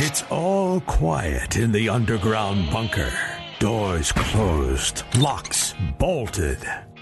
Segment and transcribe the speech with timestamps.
[0.00, 3.12] It's all quiet in the underground bunker.
[3.58, 6.58] Doors closed, locks bolted.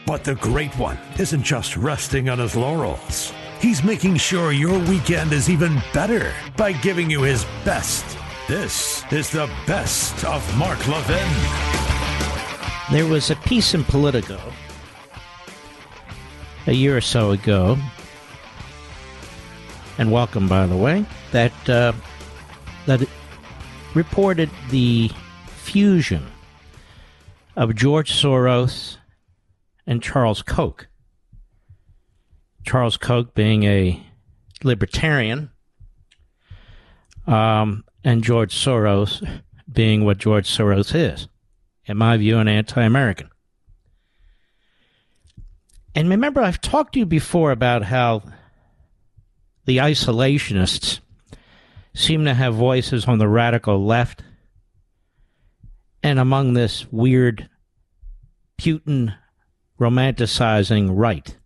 [0.07, 3.35] But the Great One isn't just resting on his laurels.
[3.61, 8.17] He's making sure your weekend is even better by giving you his best.
[8.49, 11.29] This is the best of Mark Levin.
[12.91, 14.41] There was a piece in Politico
[16.67, 17.77] a year or so ago,
[19.99, 21.93] and welcome, by the way, that uh,
[22.87, 23.07] that
[23.95, 25.11] reported the
[25.47, 26.27] fusion
[27.57, 28.99] of George Soros
[29.87, 30.89] and Charles Koch.
[32.65, 34.03] Charles Koch being a
[34.65, 35.51] libertarian,
[37.27, 41.29] um, and George Soros being what George Soros is,
[41.87, 43.31] in my view, an anti American.
[45.95, 48.23] And remember, I've talked to you before about how
[49.65, 51.01] the isolationists
[51.97, 54.23] seem to have voices on the radical left
[56.03, 57.49] and among this weird
[58.59, 59.17] Putin
[59.81, 61.37] romanticizing right.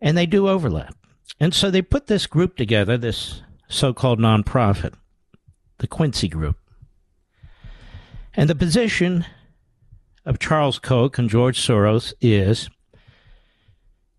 [0.00, 0.94] And they do overlap.
[1.40, 4.92] And so they put this group together, this so called nonprofit,
[5.78, 6.56] the Quincy Group.
[8.34, 9.24] And the position
[10.26, 12.68] of Charles Koch and George Soros is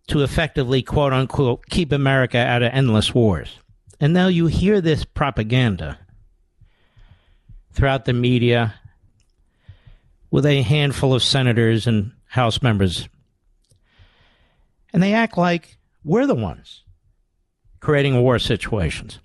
[0.08, 3.60] to effectively, quote unquote, keep America out of endless wars.
[4.00, 6.00] And now you hear this propaganda
[7.74, 8.76] throughout the media
[10.32, 13.10] with a handful of senators and House members.
[14.94, 16.84] And they act like we're the ones
[17.80, 19.20] creating war situations.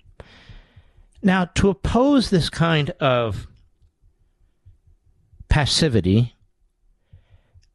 [1.21, 3.47] Now, to oppose this kind of
[5.49, 6.35] passivity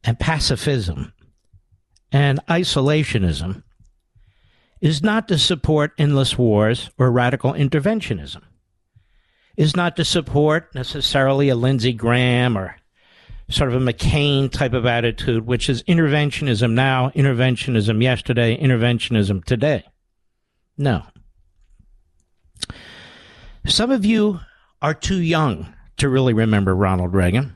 [0.03, 1.13] and pacifism
[2.11, 3.63] and isolationism
[4.81, 8.41] is not to support endless wars or radical interventionism,
[9.55, 12.75] is not to support necessarily a Lindsey Graham or
[13.47, 19.83] sort of a McCain type of attitude, which is interventionism now, interventionism yesterday, interventionism today.
[20.77, 21.03] No.
[23.67, 24.39] Some of you
[24.81, 27.55] are too young to really remember Ronald Reagan.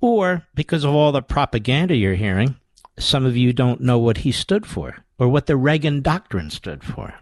[0.00, 2.54] Or because of all the propaganda you're hearing,
[3.00, 6.84] some of you don't know what he stood for or what the Reagan Doctrine stood
[6.84, 7.14] for.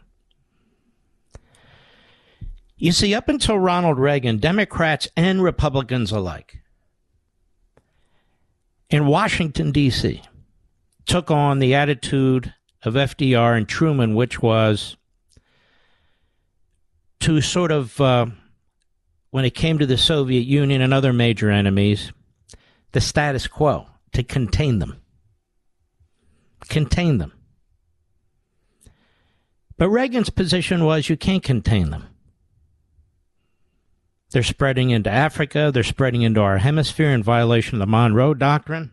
[2.77, 6.61] You see, up until Ronald Reagan, Democrats and Republicans alike
[8.91, 10.23] in Washington, D.C.,
[11.07, 12.53] took on the attitude
[12.85, 14.97] of FDR and Truman, which was
[17.21, 18.27] to sort of, uh,
[19.31, 22.13] when it came to the Soviet Union and other major enemies,
[22.93, 25.01] the status quo, to contain them.
[26.69, 27.33] Contain them.
[29.79, 32.09] But Reagan's position was you can't contain them.
[34.31, 35.71] They're spreading into Africa.
[35.73, 38.93] They're spreading into our hemisphere in violation of the Monroe Doctrine.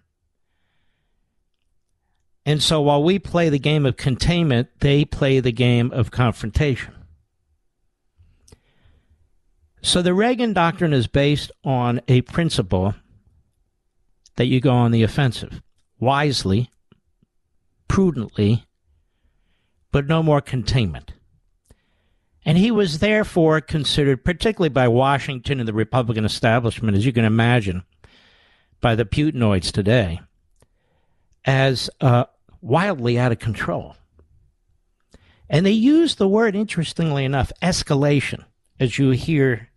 [2.45, 6.93] And so while we play the game of containment, they play the game of confrontation.
[9.81, 12.95] So the Reagan Doctrine is based on a principle
[14.35, 15.61] that you go on the offensive
[15.99, 16.69] wisely,
[17.87, 18.65] prudently,
[19.93, 21.13] but no more containment.
[22.43, 27.23] And he was therefore considered, particularly by Washington and the Republican establishment, as you can
[27.23, 27.83] imagine,
[28.81, 30.19] by the Putinoids today,
[31.45, 32.25] as uh,
[32.59, 33.95] wildly out of control.
[35.47, 38.43] And they use the word, interestingly enough, escalation,
[38.79, 39.69] as you hear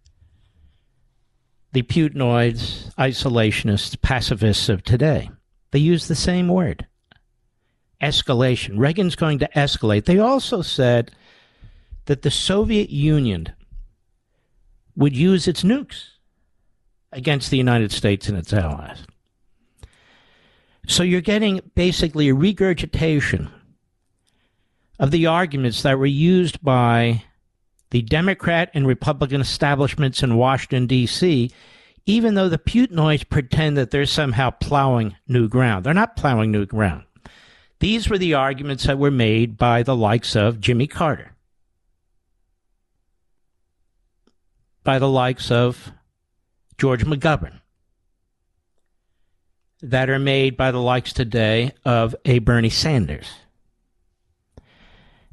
[1.73, 5.31] the Putinoids, isolationists, pacifists of today.
[5.73, 6.87] They use the same word
[8.01, 8.79] escalation.
[8.79, 10.05] Reagan's going to escalate.
[10.05, 11.13] They also said
[12.07, 13.53] that the Soviet Union
[14.97, 16.09] would use its nukes
[17.13, 19.05] against the United States and its allies.
[20.87, 23.51] So you're getting basically a regurgitation
[24.99, 27.25] of the arguments that were used by
[27.91, 31.51] the Democrat and Republican establishments in Washington, D.C.,
[32.07, 35.85] even though the Putinoids pretend that they're somehow plowing new ground.
[35.85, 37.06] They're not plowing new ground.
[37.79, 41.33] These were the arguments that were made by the likes of Jimmy Carter,
[44.83, 45.93] by the likes of
[46.79, 47.61] George McGovern,
[49.83, 53.29] that are made by the likes today of a Bernie Sanders.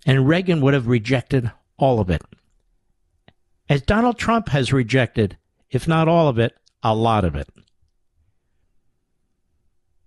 [0.06, 2.22] And Reagan would have rejected all of it.
[3.70, 5.38] As Donald Trump has rejected,
[5.72, 6.54] if not all of it,
[6.84, 7.48] a lot of it.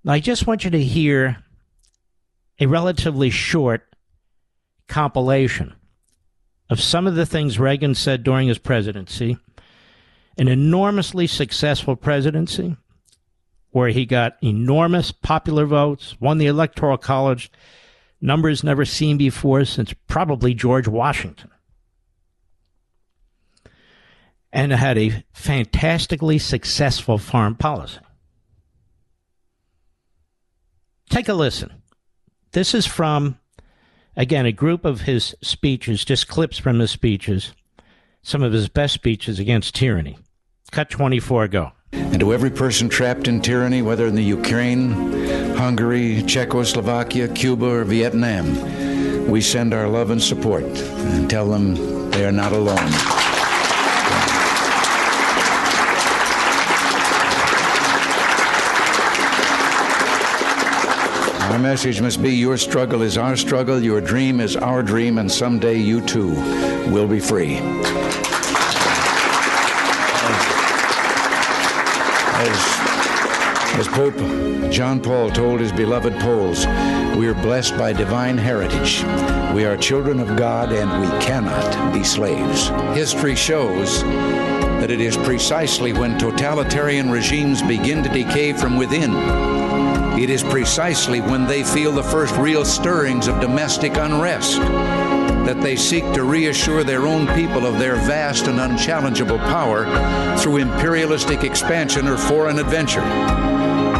[0.06, 1.42] I just want you to hear
[2.58, 3.94] a relatively short
[4.88, 5.74] compilation
[6.68, 9.36] of some of the things Reagan said during his presidency,
[10.38, 12.76] an enormously successful presidency
[13.70, 17.50] where he got enormous popular votes, won the Electoral College,
[18.20, 21.50] numbers never seen before since probably George Washington,
[24.52, 27.98] and had a fantastically successful foreign policy.
[31.10, 31.82] Take a listen.
[32.56, 33.38] This is from,
[34.16, 37.52] again, a group of his speeches, just clips from his speeches,
[38.22, 40.16] some of his best speeches against tyranny.
[40.72, 41.72] Cut 24, go.
[41.92, 44.92] And to every person trapped in tyranny, whether in the Ukraine,
[45.54, 51.74] Hungary, Czechoslovakia, Cuba, or Vietnam, we send our love and support and tell them
[52.12, 53.25] they are not alone.
[61.46, 65.30] Our message must be your struggle is our struggle, your dream is our dream, and
[65.30, 66.30] someday you too
[66.90, 67.58] will be free.
[72.38, 74.16] As, as Pope
[74.72, 76.66] John Paul told his beloved Poles,
[77.16, 79.04] we are blessed by divine heritage.
[79.54, 82.68] We are children of God and we cannot be slaves.
[82.98, 89.65] History shows that it is precisely when totalitarian regimes begin to decay from within
[90.18, 94.58] it is precisely when they feel the first real stirrings of domestic unrest
[95.46, 99.84] that they seek to reassure their own people of their vast and unchallengeable power
[100.38, 103.04] through imperialistic expansion or foreign adventure.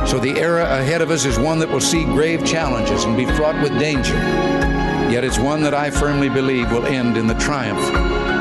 [0.07, 3.27] So the era ahead of us is one that will see grave challenges and be
[3.27, 4.15] fraught with danger.
[4.15, 7.95] Yet it's one that I firmly believe will end in the triumph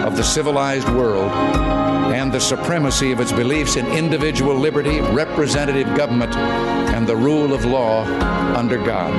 [0.06, 1.32] of the civilized world
[2.16, 7.66] and the supremacy of its beliefs in individual liberty, representative government, and the rule of
[7.66, 8.06] law
[8.56, 9.14] under God.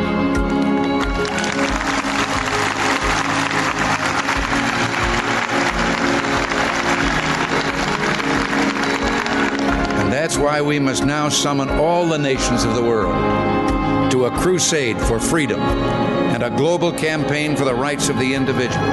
[10.00, 14.31] And that's why we must now summon all the nations of the world to a
[14.40, 18.87] crusade for freedom and a global campaign for the rights of the individual.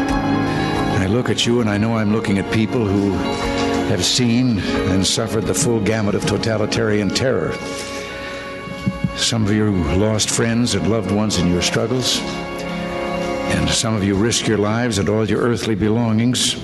[1.04, 3.53] I look at you and I know I'm looking at people who
[3.90, 7.54] have seen and suffered the full gamut of totalitarian terror.
[9.16, 14.16] Some of you lost friends and loved ones in your struggles, and some of you
[14.16, 16.56] risk your lives and all your earthly belongings,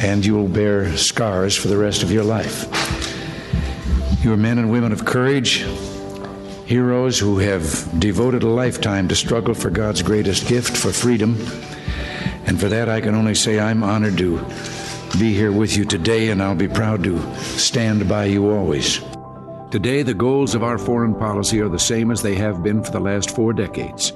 [0.00, 2.66] and you will bear scars for the rest of your life.
[4.22, 5.64] You are men and women of courage,
[6.66, 11.38] heroes who have devoted a lifetime to struggle for God's greatest gift, for freedom.
[12.46, 14.44] And for that, I can only say I'm honored to
[15.18, 19.00] be here with you today, and I'll be proud to stand by you always.
[19.70, 22.90] Today, the goals of our foreign policy are the same as they have been for
[22.90, 24.12] the last four decades.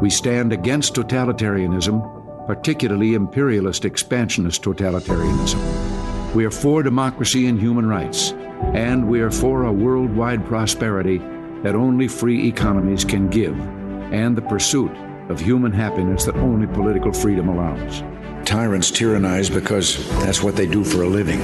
[0.00, 6.34] We stand against totalitarianism, particularly imperialist expansionist totalitarianism.
[6.34, 8.32] We are for democracy and human rights,
[8.74, 11.18] and we are for a worldwide prosperity
[11.62, 13.58] that only free economies can give,
[14.12, 14.92] and the pursuit
[15.30, 18.02] of human happiness that only political freedom allows.
[18.44, 21.40] Tyrants tyrannize because that's what they do for a living.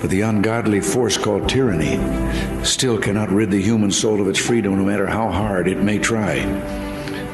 [0.00, 1.98] But the ungodly force called tyranny
[2.64, 5.98] still cannot rid the human soul of its freedom no matter how hard it may
[5.98, 6.44] try.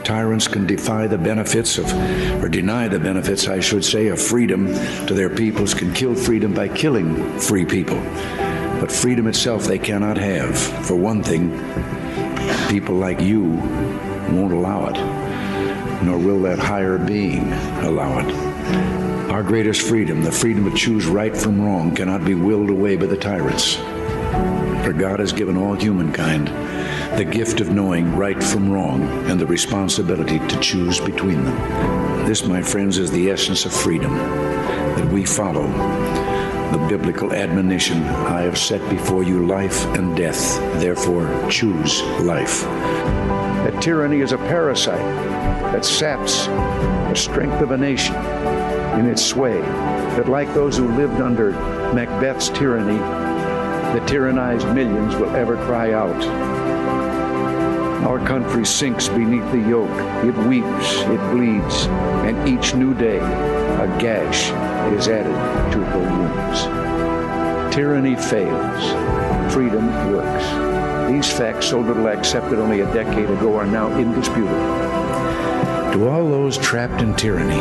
[0.05, 1.93] Tyrants can defy the benefits of,
[2.43, 4.67] or deny the benefits, I should say, of freedom
[5.07, 8.01] to their peoples, can kill freedom by killing free people.
[8.81, 10.59] But freedom itself they cannot have.
[10.87, 11.51] For one thing,
[12.69, 13.43] people like you
[14.33, 15.30] won't allow it,
[16.03, 17.53] nor will that higher being
[17.83, 19.31] allow it.
[19.31, 23.07] Our greatest freedom, the freedom to choose right from wrong, cannot be willed away by
[23.07, 23.77] the tyrants.
[24.85, 26.49] For God has given all humankind
[27.19, 32.27] the gift of knowing right from wrong and the responsibility to choose between them.
[32.27, 35.67] This, my friends, is the essence of freedom that we follow
[36.71, 42.65] the biblical admonition I have set before you life and death, therefore choose life.
[43.65, 44.99] That tyranny is a parasite
[45.73, 48.17] that saps the strength of a nation
[48.99, 51.53] in its sway, that like those who lived under
[51.93, 52.99] Macbeth's tyranny,
[53.99, 56.25] the tyrannized millions will ever cry out.
[58.07, 59.91] Our country sinks beneath the yoke.
[60.25, 61.87] It weeps, it bleeds,
[62.27, 64.51] and each new day a gash
[64.99, 65.35] is added
[65.73, 67.75] to her wounds.
[67.75, 69.53] Tyranny fails.
[69.53, 70.80] Freedom works.
[71.11, 74.55] These facts, so little accepted only a decade ago, are now indisputable.
[75.93, 77.59] To all those trapped in tyranny,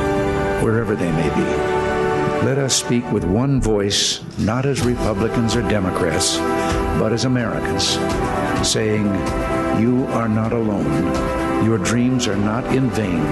[0.64, 2.46] wherever they may be.
[2.46, 6.38] Let us speak with one voice, not as Republicans or Democrats,
[7.00, 7.98] but as Americans,
[8.70, 9.08] saying,
[9.82, 11.66] You are not alone.
[11.66, 13.26] Your dreams are not in vain.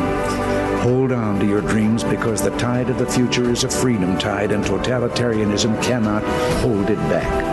[0.81, 4.51] Hold on to your dreams because the tide of the future is a freedom tide
[4.51, 6.23] and totalitarianism cannot
[6.63, 7.46] hold it back.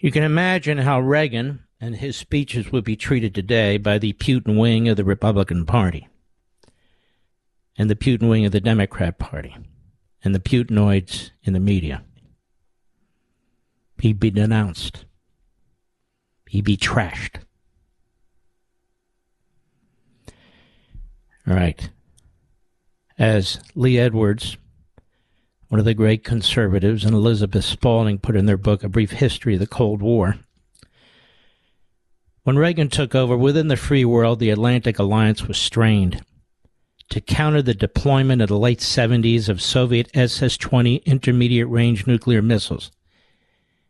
[0.00, 4.58] You can imagine how Reagan and his speeches would be treated today by the Putin
[4.58, 6.06] wing of the Republican Party
[7.76, 9.56] and the Putin wing of the Democrat Party
[10.22, 12.04] and the Putinoids in the media.
[14.00, 15.04] He'd be denounced.
[16.48, 17.40] He'd be trashed.
[21.46, 21.90] All right.
[23.18, 24.56] As Lee Edwards,
[25.68, 29.54] one of the great conservatives, and Elizabeth Spalding put in their book, A Brief History
[29.54, 30.36] of the Cold War,
[32.48, 36.24] when Reagan took over within the free world, the Atlantic Alliance was strained
[37.10, 42.40] to counter the deployment in the late 70s of Soviet SS 20 intermediate range nuclear
[42.40, 42.90] missiles.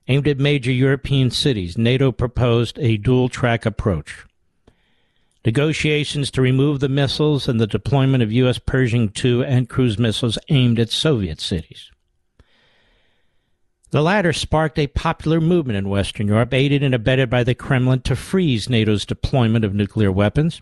[0.08, 4.24] Aimed at major European cities, NATO proposed a dual track approach.
[5.48, 8.58] Negotiations to remove the missiles and the deployment of U.S.
[8.58, 11.90] Pershing II and cruise missiles aimed at Soviet cities.
[13.88, 18.02] The latter sparked a popular movement in Western Europe, aided and abetted by the Kremlin,
[18.02, 20.60] to freeze NATO's deployment of nuclear weapons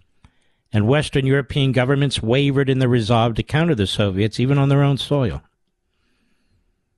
[0.73, 4.85] and Western European governments wavered in their resolve to counter the Soviets even on their
[4.85, 5.43] own soil.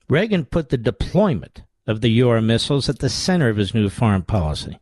[0.07, 4.21] Reagan put the deployment of the Euro missiles at the center of his new foreign
[4.21, 4.77] policy.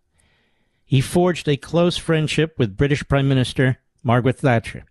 [0.87, 4.85] He forged a close friendship with British Prime Minister Margaret Thatcher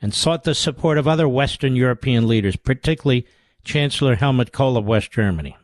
[0.00, 3.26] and sought the support of other Western European leaders, particularly
[3.62, 5.54] Chancellor Helmut Kohl of West Germany.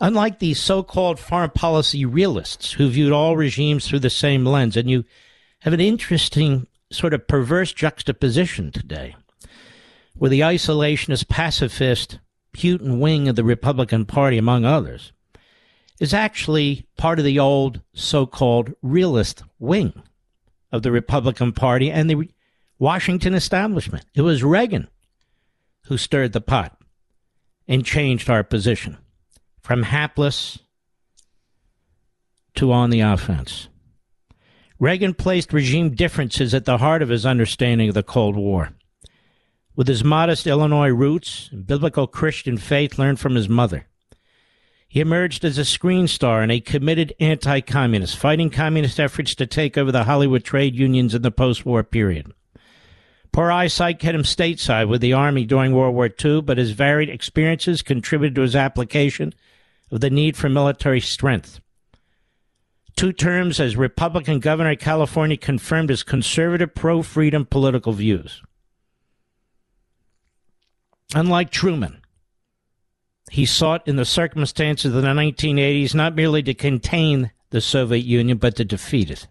[0.00, 4.78] Unlike the so called foreign policy realists who viewed all regimes through the same lens,
[4.78, 5.04] and you
[5.60, 9.14] have an interesting sort of perverse juxtaposition today,
[10.14, 12.18] where the isolationist pacifist
[12.56, 15.12] Putin wing of the Republican Party, among others,
[16.02, 19.92] is actually part of the old so called realist wing
[20.72, 22.28] of the Republican Party and the
[22.76, 24.04] Washington establishment.
[24.12, 24.88] It was Reagan
[25.86, 26.76] who stirred the pot
[27.68, 28.98] and changed our position
[29.60, 30.58] from hapless
[32.56, 33.68] to on the offense.
[34.80, 38.70] Reagan placed regime differences at the heart of his understanding of the Cold War.
[39.76, 43.86] With his modest Illinois roots and biblical Christian faith learned from his mother,
[44.92, 49.46] he emerged as a screen star and a committed anti communist, fighting communist efforts to
[49.46, 52.30] take over the Hollywood trade unions in the post war period.
[53.32, 57.08] Poor eyesight kept him stateside with the Army during World War II, but his varied
[57.08, 59.32] experiences contributed to his application
[59.90, 61.58] of the need for military strength.
[62.94, 68.42] Two terms as Republican governor of California confirmed his conservative, pro freedom political views.
[71.14, 72.01] Unlike Truman,
[73.30, 78.38] he sought in the circumstances of the 1980s not merely to contain the Soviet Union,
[78.38, 79.26] but to defeat it.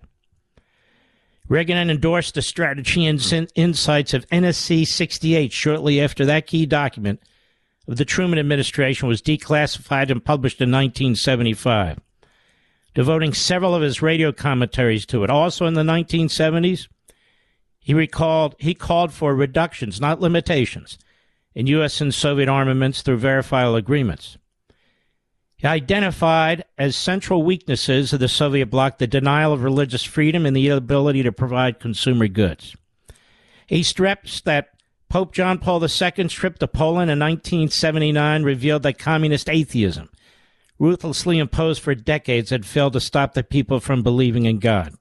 [1.47, 3.19] Reagan endorsed the strategy and
[3.55, 7.21] insights of NSC 68 shortly after that key document
[7.87, 11.99] of the Truman administration was declassified and published in 1975
[12.93, 15.29] devoting several of his radio commentaries to it.
[15.29, 16.87] Also in the 1970s,
[17.79, 20.97] he recalled he called for reductions, not limitations,
[21.53, 22.01] in U.S.
[22.01, 24.37] and Soviet armaments through verifiable agreements.
[25.57, 30.55] He identified as central weaknesses of the Soviet bloc the denial of religious freedom and
[30.55, 32.75] the inability to provide consumer goods.
[33.67, 34.69] He stressed that
[35.07, 40.09] Pope John Paul II's trip to Poland in 1979 revealed that communist atheism
[40.81, 44.95] ruthlessly imposed for decades had failed to stop the people from believing in God.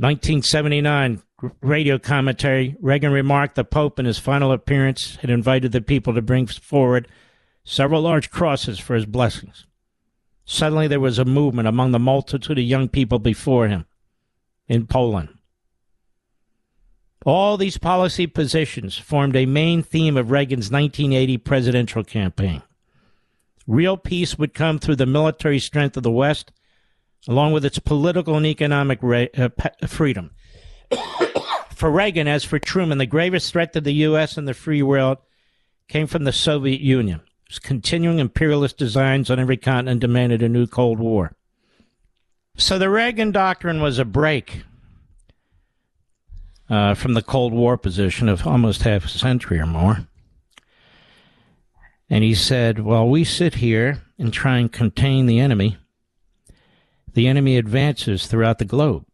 [0.00, 1.20] 1979
[1.60, 6.22] radio commentary Reagan remarked the Pope in his final appearance had invited the people to
[6.22, 7.06] bring forward
[7.64, 9.66] several large crosses for his blessings.
[10.46, 13.84] Suddenly there was a movement among the multitude of young people before him
[14.68, 15.36] in Poland.
[17.26, 22.62] All these policy positions formed a main theme of Reagan's 1980 presidential campaign.
[23.66, 26.52] Real peace would come through the military strength of the West,
[27.28, 29.48] along with its political and economic ra- uh,
[29.86, 30.30] freedom.
[31.74, 34.36] for Reagan, as for Truman, the gravest threat to the U.S.
[34.36, 35.18] and the free world
[35.88, 37.20] came from the Soviet Union.
[37.48, 41.32] Its continuing imperialist designs on every continent demanded a new Cold War.
[42.56, 44.62] So the Reagan Doctrine was a break
[46.68, 50.06] uh, from the Cold War position of almost half a century or more.
[52.08, 55.78] And he said, While we sit here and try and contain the enemy,
[57.14, 59.04] the enemy advances throughout the globe.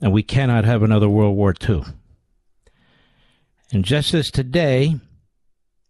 [0.00, 1.82] And we cannot have another World War II.
[3.72, 5.00] And just as today,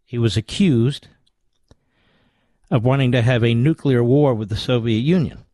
[0.04, 1.08] he was accused
[2.70, 5.44] of wanting to have a nuclear war with the Soviet Union.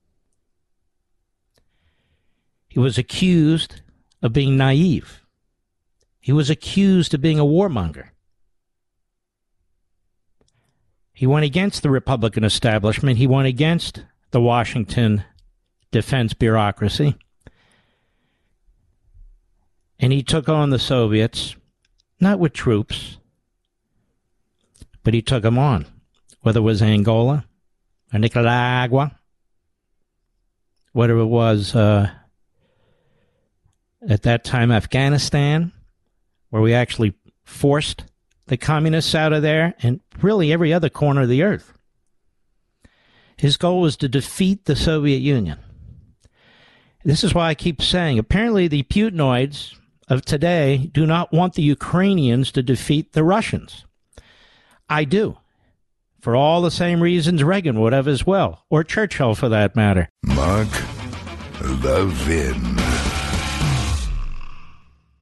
[2.69, 3.81] He was accused
[4.23, 5.23] of being naive.
[6.21, 8.11] He was accused of being a warmonger.
[11.21, 13.19] He went against the Republican establishment.
[13.19, 15.23] He went against the Washington
[15.91, 17.15] defense bureaucracy.
[19.99, 21.57] And he took on the Soviets,
[22.21, 23.19] not with troops,
[25.03, 25.85] but he took them on,
[26.41, 27.45] whether it was Angola
[28.15, 29.19] or Nicaragua,
[30.93, 32.11] whether it was uh,
[34.09, 35.71] at that time Afghanistan,
[36.49, 37.13] where we actually
[37.45, 38.05] forced
[38.51, 41.73] the communists out of there, and really every other corner of the earth.
[43.37, 45.57] His goal was to defeat the Soviet Union.
[47.05, 49.77] This is why I keep saying apparently the Putinoids
[50.09, 53.85] of today do not want the Ukrainians to defeat the Russians.
[54.89, 55.39] I do.
[56.21, 60.09] For all the same reasons Reagan would have as well, or Churchill for that matter.
[60.25, 60.69] Mark
[61.61, 62.80] Levin.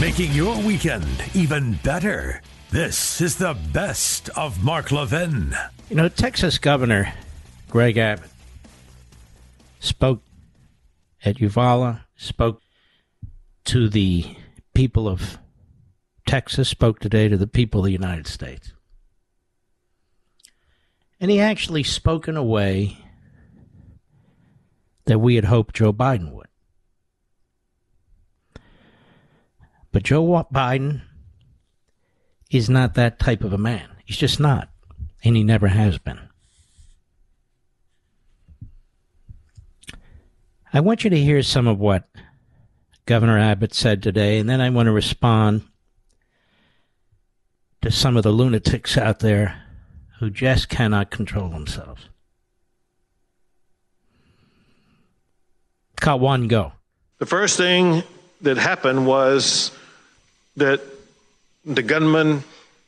[0.00, 2.40] Making your weekend even better.
[2.70, 5.56] This is the best of Mark Levin.
[5.90, 7.12] You know, Texas Governor
[7.68, 8.30] Greg Abbott
[9.80, 10.22] spoke
[11.24, 12.62] at Uvalde, spoke
[13.64, 14.36] to the
[14.72, 15.38] people of
[16.28, 18.72] Texas, spoke today to the people of the United States.
[21.20, 22.98] And he actually spoke in a way
[25.06, 26.47] that we had hoped Joe Biden would.
[29.92, 31.02] But Joe Biden
[32.50, 33.88] is not that type of a man.
[34.04, 34.70] He's just not.
[35.24, 36.20] And he never has been.
[40.72, 42.08] I want you to hear some of what
[43.06, 45.62] Governor Abbott said today, and then I want to respond
[47.80, 49.62] to some of the lunatics out there
[50.18, 52.08] who just cannot control themselves.
[55.96, 56.72] Cut one, go.
[57.18, 58.02] The first thing
[58.42, 59.72] that happened was
[60.58, 60.80] that
[61.64, 62.44] the gunman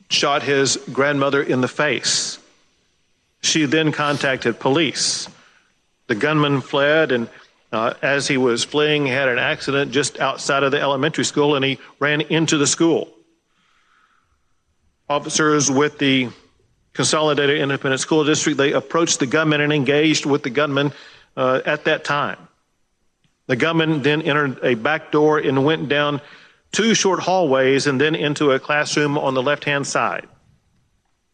[0.09, 2.37] shot his grandmother in the face.
[3.41, 5.27] She then contacted police.
[6.07, 7.29] The gunman fled, and
[7.71, 11.55] uh, as he was fleeing, he had an accident just outside of the elementary school,
[11.55, 13.09] and he ran into the school.
[15.09, 16.29] Officers with the
[16.93, 20.91] Consolidated Independent School District they approached the gunman and engaged with the gunman
[21.37, 22.37] uh, at that time.
[23.47, 26.21] The gunman then entered a back door and went down
[26.71, 30.27] two short hallways and then into a classroom on the left hand side.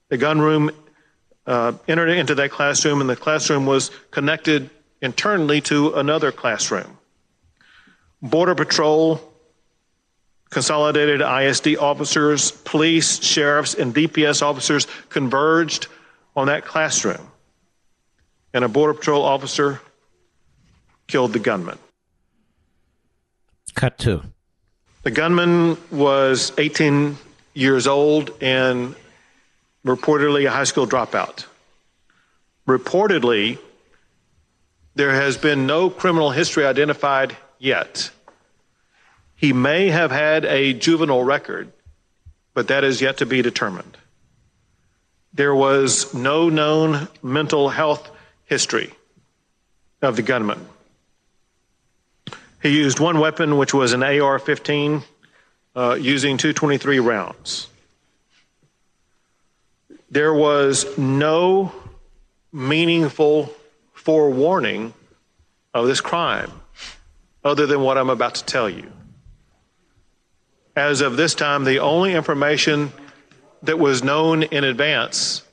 [0.09, 0.71] The gun room
[1.45, 4.69] uh, entered into that classroom, and the classroom was connected
[5.01, 6.97] internally to another classroom.
[8.21, 9.21] Border Patrol,
[10.49, 15.87] Consolidated ISD officers, police, sheriffs, and DPS officers converged
[16.37, 17.31] on that classroom,
[18.53, 19.81] and a Border Patrol officer
[21.07, 21.77] killed the gunman.
[23.75, 24.23] Cut two.
[25.07, 27.15] The gunman was 18
[27.53, 28.93] years old and
[29.85, 31.45] reportedly a high school dropout.
[32.67, 33.57] Reportedly,
[34.95, 38.11] there has been no criminal history identified yet.
[39.37, 41.71] He may have had a juvenile record,
[42.53, 43.97] but that is yet to be determined.
[45.33, 48.11] There was no known mental health
[48.43, 48.91] history
[50.01, 50.65] of the gunman.
[52.61, 55.03] He used one weapon, which was an AR 15,
[55.75, 57.67] uh, using 223 rounds.
[60.09, 61.71] There was no
[62.51, 63.53] meaningful
[63.93, 64.93] forewarning
[65.73, 66.51] of this crime
[67.43, 68.91] other than what I'm about to tell you.
[70.75, 72.91] As of this time, the only information
[73.63, 75.43] that was known in advance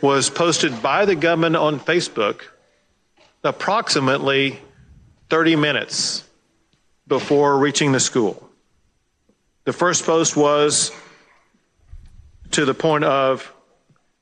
[0.00, 2.42] was posted by the gunman on Facebook
[3.42, 4.60] approximately
[5.30, 6.24] 30 minutes
[7.06, 8.48] before reaching the school.
[9.64, 10.92] The first post was
[12.52, 13.52] to the point of,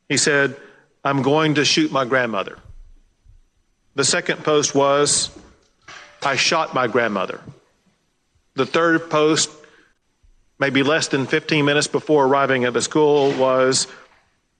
[0.08, 0.56] he said,
[1.04, 2.58] I'm going to shoot my grandmother.
[3.94, 5.30] The second post was,
[6.22, 7.40] I shot my grandmother.
[8.54, 9.50] The third post,
[10.58, 13.86] maybe less than 15 minutes before arriving at the school, was,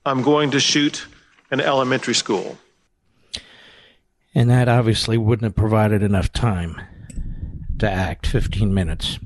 [0.05, 1.07] I'm going to shoot
[1.51, 2.59] an elementary school.
[4.37, 6.79] And that obviously wouldn't have provided enough time
[7.79, 9.19] to act 15 minutes.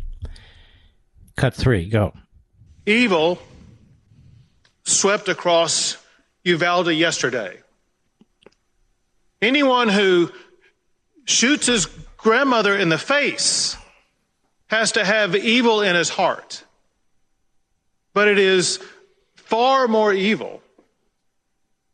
[1.37, 2.13] Cut three, go.
[2.87, 3.43] Evil
[4.85, 5.97] swept across
[6.45, 7.59] Uvalde yesterday.
[9.43, 10.31] Anyone who
[11.25, 13.77] shoots his grandmother in the face
[14.69, 16.63] has to have evil in his heart.
[18.15, 18.79] But it is
[19.35, 20.63] far more evil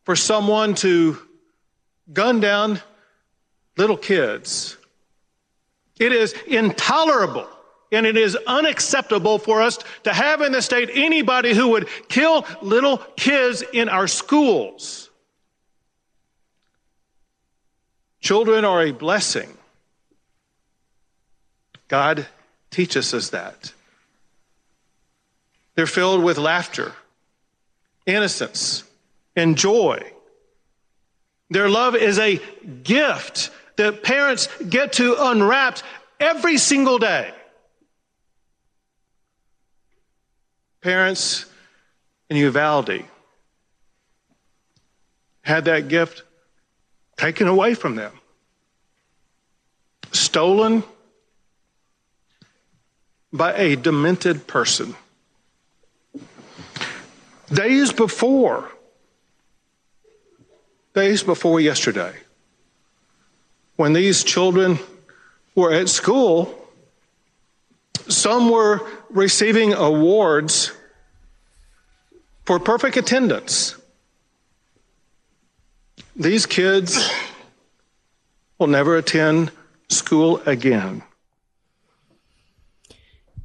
[0.04, 1.16] for someone to
[2.12, 2.82] gun down
[3.76, 4.76] little kids.
[5.98, 7.48] It is intolerable
[7.92, 12.44] and it is unacceptable for us to have in the state anybody who would kill
[12.62, 15.10] little kids in our schools.
[18.20, 19.56] Children are a blessing.
[21.88, 22.26] God
[22.70, 23.72] teaches us that.
[25.76, 26.92] They're filled with laughter,
[28.04, 28.82] innocence,
[29.36, 30.02] and joy.
[31.50, 32.40] Their love is a
[32.82, 35.78] gift that parents get to unwrap
[36.18, 37.32] every single day.
[40.80, 41.46] Parents
[42.30, 43.04] in Uvalde
[45.42, 46.22] had that gift
[47.16, 48.12] taken away from them,
[50.12, 50.82] stolen
[53.32, 54.94] by a demented person.
[57.52, 58.70] Days before,
[60.94, 62.14] days before yesterday,
[63.76, 64.78] when these children
[65.54, 66.52] were at school,
[68.08, 70.72] some were receiving awards
[72.44, 73.76] for perfect attendance.
[76.14, 77.10] These kids
[78.58, 79.50] will never attend
[79.88, 81.02] school again.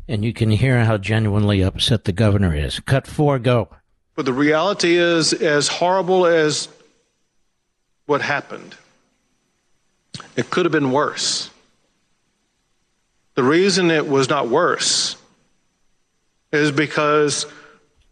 [0.08, 2.80] And you can hear how genuinely upset the governor is.
[2.82, 3.70] Cut four, go.
[4.16, 6.68] But the reality is, as horrible as
[8.06, 8.76] what happened,
[10.36, 11.50] it could have been worse.
[13.36, 15.16] The reason it was not worse
[16.52, 17.46] is because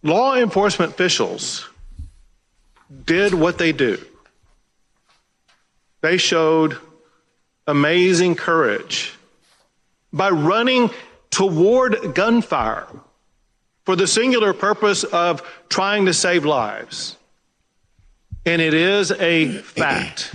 [0.02, 1.68] law enforcement officials
[3.06, 4.04] did what they do.
[6.02, 6.78] They showed
[7.68, 9.14] amazing courage
[10.14, 10.90] by running
[11.30, 12.88] toward gunfire
[13.86, 17.18] for the singular purpose of trying to save lives.
[18.46, 20.34] And it is a fact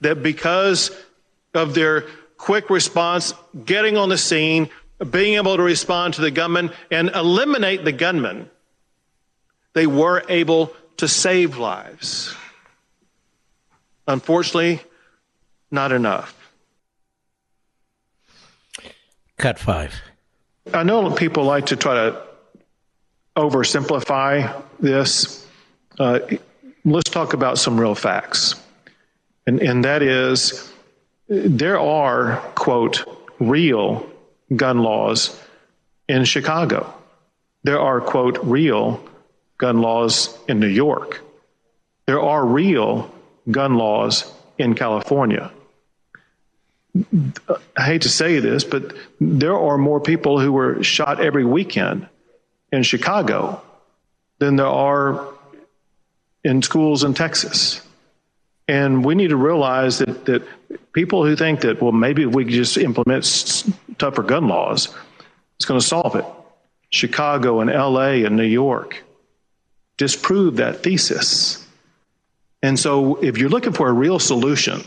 [0.00, 0.90] that because
[1.54, 2.04] of their
[2.36, 3.34] quick response,
[3.64, 4.70] getting on the scene,
[5.10, 8.50] being able to respond to the gunman and eliminate the gunman,
[9.74, 12.34] they were able to save lives.
[14.06, 14.80] Unfortunately,
[15.70, 16.34] not enough.
[19.36, 19.94] Cut five.
[20.74, 22.22] I know people like to try to
[23.36, 25.46] oversimplify this.
[25.98, 26.18] Uh,
[26.84, 28.56] let's talk about some real facts.
[29.48, 30.70] And, and that is,
[31.26, 33.06] there are, quote,
[33.40, 34.06] real
[34.54, 35.40] gun laws
[36.06, 36.92] in Chicago.
[37.62, 39.02] There are, quote, real
[39.56, 41.22] gun laws in New York.
[42.04, 43.10] There are real
[43.50, 45.50] gun laws in California.
[47.74, 52.06] I hate to say this, but there are more people who were shot every weekend
[52.70, 53.62] in Chicago
[54.40, 55.26] than there are
[56.44, 57.80] in schools in Texas.
[58.68, 60.42] And we need to realize that, that
[60.92, 63.64] people who think that, well, maybe if we could just implement
[63.96, 64.94] tougher gun laws,
[65.56, 66.24] it's going to solve it.
[66.90, 69.02] Chicago and LA and New York
[69.96, 71.66] disprove that thesis.
[72.62, 74.82] And so, if you're looking for a real solution,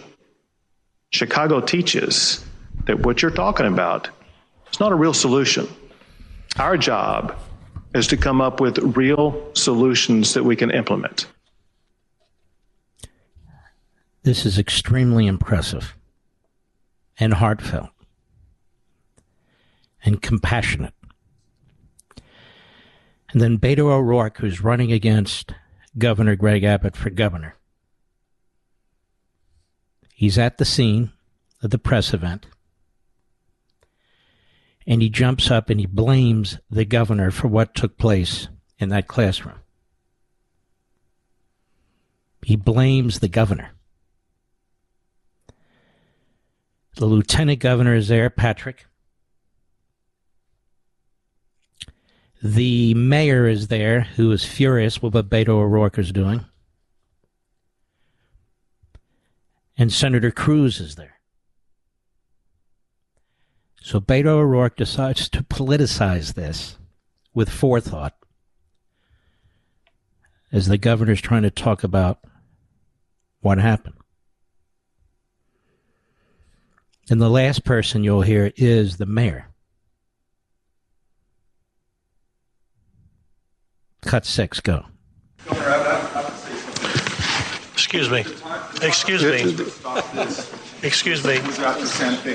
[1.12, 2.44] Chicago teaches
[2.86, 4.10] that what you're talking about
[4.72, 5.68] is not a real solution.
[6.58, 7.38] Our job
[7.94, 11.28] is to come up with real solutions that we can implement.
[14.24, 15.98] This is extremely impressive
[17.20, 17.90] and heartfelt
[20.04, 20.94] and compassionate.
[23.32, 25.54] And then Beto O'Rourke, who's running against
[25.98, 27.56] Governor Greg Abbott for governor.
[30.14, 31.12] He's at the scene
[31.64, 32.46] of the press event.
[34.86, 39.08] And he jumps up and he blames the governor for what took place in that
[39.08, 39.60] classroom.
[42.44, 43.72] He blames the governor.
[46.96, 48.86] The lieutenant governor is there, Patrick.
[52.44, 56.46] The mayor is there, who is furious with what Beto O'Rourke is doing.
[59.78, 61.20] And Senator Cruz is there.
[63.82, 66.78] So Beto O'Rourke decides to politicize this
[67.34, 68.16] with forethought
[70.52, 72.20] as the governor's trying to talk about
[73.40, 73.96] what happened.
[77.10, 79.48] And the last person you'll hear is the mayor.
[84.02, 84.86] Cut six, go.
[87.74, 88.20] Excuse me.
[88.82, 89.42] Excuse me.
[90.84, 91.36] Excuse me.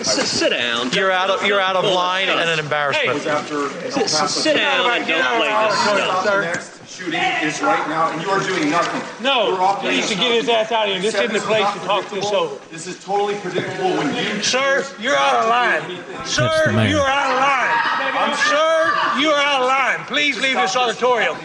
[0.00, 0.90] S- Sit down.
[0.92, 3.18] You're out of you're out of line and an embarrassment.
[3.26, 6.76] S- Sit down and don't play this stuff.
[6.97, 9.03] Shooting is right now, and you are doing nothing.
[9.23, 11.03] No, You're operating he needs to get his ass out of here.
[11.03, 12.59] This isn't the place to talk this over.
[12.71, 14.43] This is totally predictable when you.
[14.43, 15.83] Sir, you're out of line.
[16.25, 17.77] Sir, you are out of line.
[18.17, 20.07] I'm Sir, you are out of line.
[20.07, 21.37] Please leave this auditorium.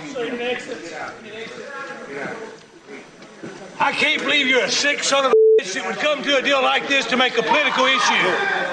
[3.79, 6.41] I can't believe you're a sick son of a bitch that would come to a
[6.41, 8.71] deal like this to make a political issue.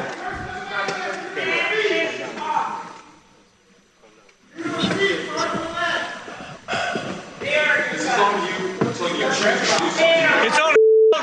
[9.31, 10.75] It's on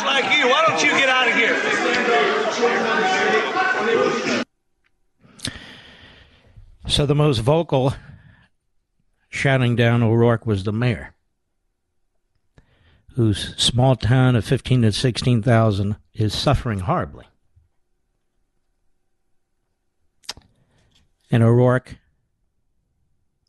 [0.06, 0.48] like you.
[0.48, 1.56] Why don't you get out of here?
[6.96, 7.94] So the most vocal
[9.28, 11.14] shouting down O'Rourke was the mayor,
[13.16, 17.26] whose small town of 15 to 16,000 is suffering horribly.
[21.30, 21.98] And O'Rourke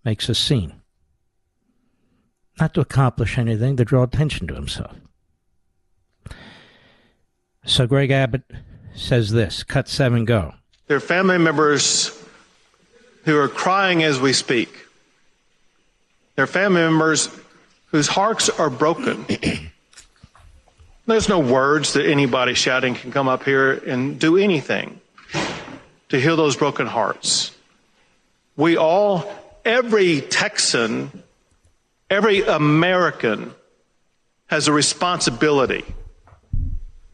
[0.05, 0.83] makes a scene.
[2.59, 4.97] Not to accomplish anything, to draw attention to himself.
[7.65, 8.43] So Greg Abbott
[8.97, 10.55] says this cut seven, go.
[10.89, 12.16] Their family members
[13.27, 14.87] who are crying as we speak.
[16.37, 17.29] There are family members
[17.87, 19.27] whose hearts are broken.
[21.07, 25.01] There's no words that anybody shouting can come up here and do anything
[26.09, 27.51] to heal those broken hearts.
[28.57, 29.29] We all,
[29.65, 31.11] every Texan,
[32.09, 33.53] every American
[34.47, 35.85] has a responsibility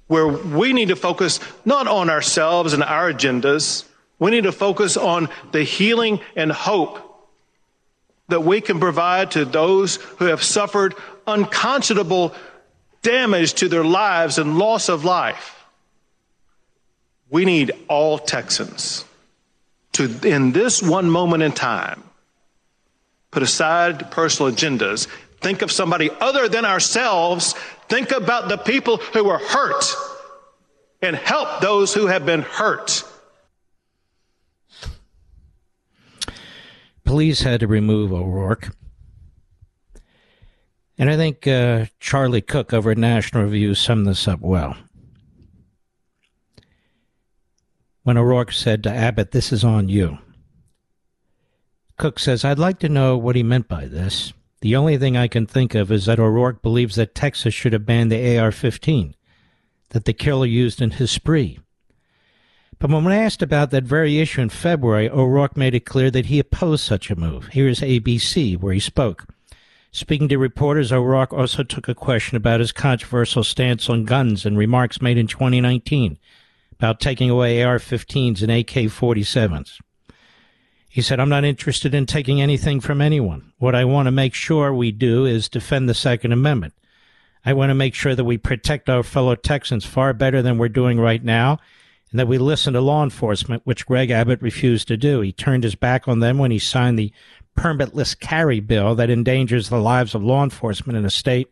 [0.08, 3.84] where we need to focus not on ourselves and our agendas.
[4.22, 6.96] We need to focus on the healing and hope
[8.28, 10.94] that we can provide to those who have suffered
[11.26, 12.32] unconscionable
[13.02, 15.64] damage to their lives and loss of life.
[17.30, 19.04] We need all Texans
[19.94, 22.04] to, in this one moment in time,
[23.32, 25.08] put aside personal agendas,
[25.40, 27.54] think of somebody other than ourselves,
[27.88, 29.84] think about the people who were hurt,
[31.02, 33.02] and help those who have been hurt.
[37.12, 38.74] Police had to remove O'Rourke.
[40.96, 44.78] And I think uh, Charlie Cooke over at National Review summed this up well.
[48.02, 50.16] When O'Rourke said to Abbott, This is on you.
[51.98, 54.32] Cooke says, I'd like to know what he meant by this.
[54.62, 57.84] The only thing I can think of is that O'Rourke believes that Texas should have
[57.84, 59.14] banned the AR 15
[59.90, 61.58] that the killer used in his spree.
[62.82, 66.40] But when asked about that very issue in February, O'Rourke made it clear that he
[66.40, 67.46] opposed such a move.
[67.52, 69.24] Here's ABC, where he spoke.
[69.92, 74.58] Speaking to reporters, O'Rourke also took a question about his controversial stance on guns and
[74.58, 76.18] remarks made in 2019
[76.72, 79.78] about taking away AR 15s and AK 47s.
[80.88, 83.52] He said, I'm not interested in taking anything from anyone.
[83.58, 86.74] What I want to make sure we do is defend the Second Amendment.
[87.44, 90.68] I want to make sure that we protect our fellow Texans far better than we're
[90.68, 91.60] doing right now
[92.12, 95.22] and that we listen to law enforcement, which Greg Abbott refused to do.
[95.22, 97.12] He turned his back on them when he signed the
[97.56, 101.48] permitless carry bill that endangers the lives of law enforcement in a state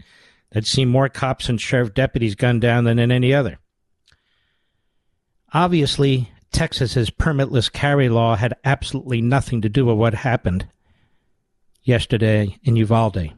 [0.53, 3.59] that's seen more cops and sheriff deputies gunned down than in any other.
[5.53, 10.67] Obviously, Texas's permitless carry law had absolutely nothing to do with what happened
[11.83, 13.33] yesterday in Uvalde.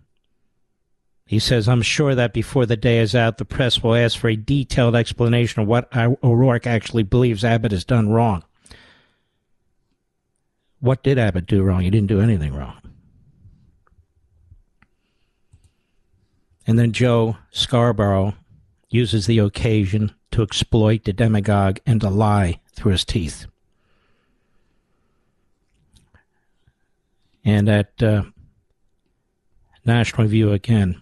[1.32, 4.28] He says, I'm sure that before the day is out, the press will ask for
[4.28, 8.44] a detailed explanation of what O'Rourke actually believes Abbott has done wrong.
[10.80, 11.80] What did Abbott do wrong?
[11.80, 12.76] He didn't do anything wrong.
[16.66, 18.34] And then Joe Scarborough
[18.90, 23.46] uses the occasion to exploit the demagogue and to lie through his teeth.
[27.42, 28.24] And at uh,
[29.86, 31.01] National Review again,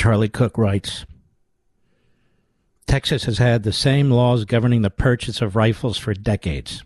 [0.00, 1.04] Charlie Cooke writes
[2.86, 6.82] Texas has had the same laws governing the purchase of rifles for decades.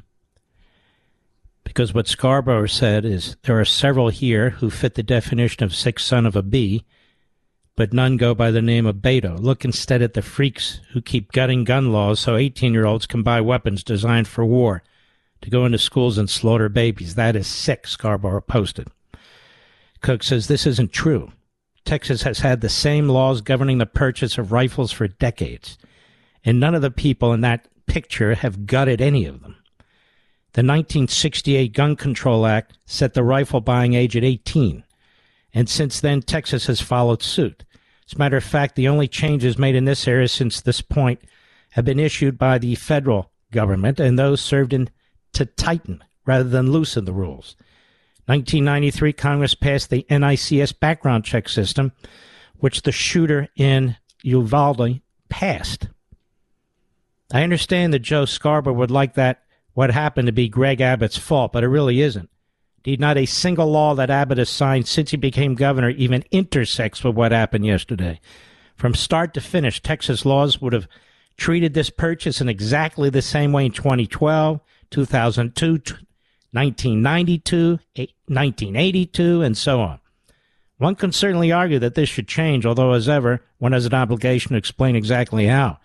[1.62, 6.00] Because what Scarborough said is there are several here who fit the definition of sick
[6.00, 6.84] son of a bee,
[7.76, 9.38] but none go by the name of Beto.
[9.38, 13.22] Look instead at the freaks who keep gutting gun laws so 18 year olds can
[13.22, 14.82] buy weapons designed for war
[15.40, 17.14] to go into schools and slaughter babies.
[17.14, 18.88] That is sick, Scarborough posted.
[20.00, 21.30] Cooke says this isn't true.
[21.84, 25.78] Texas has had the same laws governing the purchase of rifles for decades,
[26.44, 29.56] and none of the people in that picture have gutted any of them.
[30.54, 34.84] The 1968 Gun Control Act set the rifle buying age at 18,
[35.52, 37.64] and since then, Texas has followed suit.
[38.06, 41.20] As a matter of fact, the only changes made in this area since this point
[41.72, 44.90] have been issued by the federal government, and those served in
[45.32, 47.56] to tighten rather than loosen the rules.
[48.26, 51.92] 1993, Congress passed the NICS background check system,
[52.56, 55.88] which the shooter in Uvalde passed.
[57.32, 59.42] I understand that Joe Scarborough would like that
[59.74, 62.30] what happened to be Greg Abbott's fault, but it really isn't.
[62.78, 67.02] Indeed, not a single law that Abbott has signed since he became governor even intersects
[67.02, 68.20] with what happened yesterday.
[68.76, 70.88] From start to finish, Texas laws would have
[71.36, 74.60] treated this purchase in exactly the same way in 2012,
[74.90, 75.70] 2002,
[76.52, 77.78] 1992,
[78.26, 80.00] 1982, and so on.
[80.78, 84.52] One can certainly argue that this should change, although, as ever, one has an obligation
[84.52, 85.78] to explain exactly how.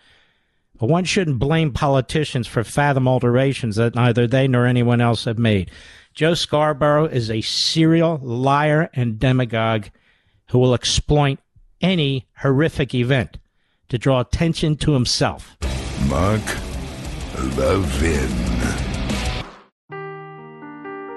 [0.80, 5.38] But one shouldn't blame politicians for fathom alterations that neither they nor anyone else have
[5.38, 5.72] made.
[6.14, 9.88] Joe Scarborough is a serial liar and demagogue
[10.50, 11.40] who will exploit
[11.82, 13.38] any horrific event
[13.90, 15.58] to draw attention to himself.
[16.08, 16.42] Mark
[17.58, 18.79] Levin.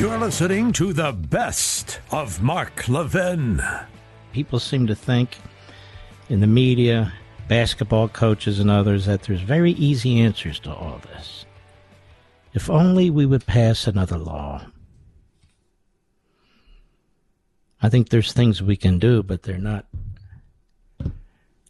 [0.00, 3.62] You're listening to the best of Mark Levin.
[4.32, 5.36] People seem to think
[6.30, 7.12] in the media,
[7.48, 11.44] basketball coaches, and others that there's very easy answers to all this.
[12.54, 14.64] If only we would pass another law.
[17.82, 19.84] I think there's things we can do, but they're not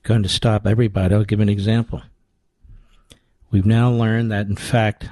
[0.05, 1.17] going to stop everybody.
[1.17, 2.01] I'll give an example.
[3.51, 5.09] We've now learned that, in fact,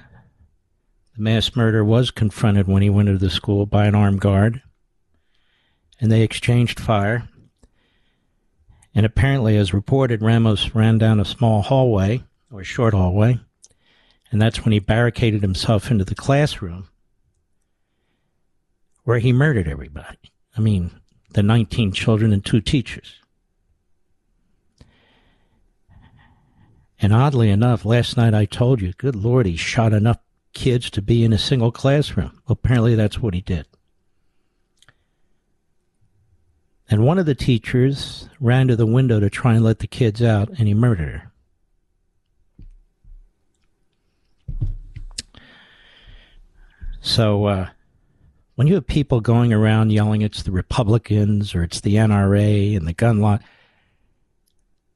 [1.19, 4.63] the mass murderer was confronted when he went into the school by an armed guard,
[6.01, 7.29] and they exchanged fire.
[8.95, 13.41] And apparently, as reported, Ramos ran down a small hallway, or short hallway,
[14.31, 16.89] and that's when he barricaded himself into the classroom
[19.03, 20.19] where he murdered everybody.
[20.57, 20.93] I mean,
[21.31, 23.15] the 19 children and two teachers.
[27.01, 30.19] And oddly enough, last night I told you, good Lord, he shot enough
[30.59, 32.43] kids to be in a single classroom.
[32.49, 33.65] Apparently, that's what he did.
[36.91, 40.21] And one of the teachers ran to the window to try and let the kids
[40.21, 41.33] out, and he murdered her.
[47.01, 47.69] So, uh,
[48.57, 52.89] when you have people going around yelling it's the Republicans or it's the NRA and
[52.89, 53.39] the gun law,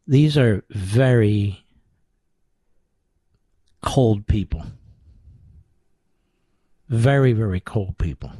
[0.09, 1.65] these are very
[3.81, 4.65] cold people.
[6.93, 8.31] Very, very cold people.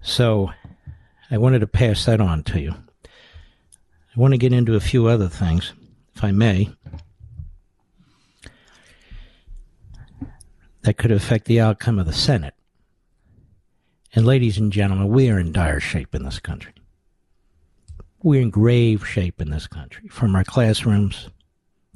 [0.00, 0.52] So
[1.28, 2.72] I wanted to pass that on to you.
[3.04, 5.72] I want to get into a few other things,
[6.14, 6.70] if I may,
[10.82, 12.54] that could affect the outcome of the Senate.
[14.14, 16.74] And, ladies and gentlemen, we are in dire shape in this country.
[18.22, 21.28] We're in grave shape in this country, from our classrooms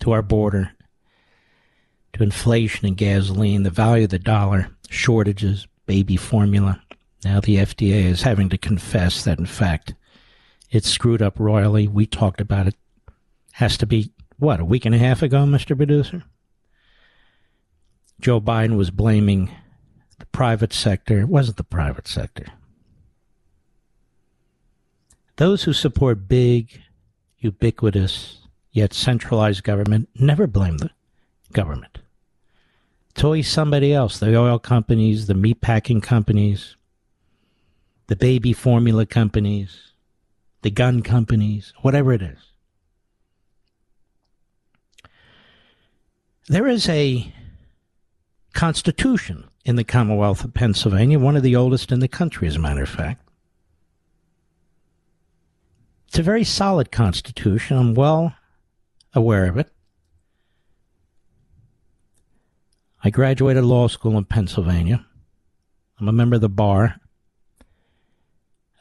[0.01, 0.72] to our border
[2.15, 6.81] to inflation and gasoline, the value of the dollar, shortages, baby formula.
[7.25, 9.95] Now the FDA is having to confess that, in fact,
[10.71, 11.87] it's screwed up royally.
[11.89, 12.75] We talked about it.
[13.53, 15.77] Has to be, what, a week and a half ago, Mr.
[15.77, 16.25] Producer?
[18.21, 19.51] Joe Biden was blaming
[20.19, 21.21] the private sector.
[21.21, 22.47] It wasn't the private sector.
[25.37, 26.81] Those who support big,
[27.39, 28.39] ubiquitous,
[28.73, 30.91] yet centralized government never blame the
[31.53, 31.93] government.
[33.23, 36.77] Always somebody else the oil companies, the meat packing companies,
[38.09, 39.93] the baby formula companies,
[40.61, 42.39] the gun companies, whatever it is.
[46.49, 47.33] There is a
[48.53, 52.59] constitution in the Commonwealth of Pennsylvania, one of the oldest in the country, as a
[52.59, 53.27] matter of fact.
[56.09, 57.79] It's a very solid constitution.
[57.79, 58.35] I'm well
[59.15, 59.74] aware of it.
[63.05, 65.05] I graduated law school in Pennsylvania.
[66.00, 66.96] I'm a member of the bar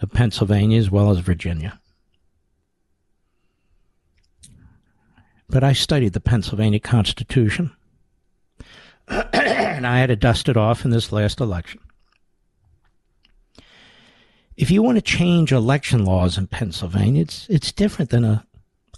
[0.01, 1.77] of Pennsylvania as well as Virginia.
[5.49, 7.75] But I studied the Pennsylvania Constitution,
[9.07, 11.81] and I had to dust it off in this last election.
[14.55, 18.47] If you want to change election laws in Pennsylvania, it's it's different than a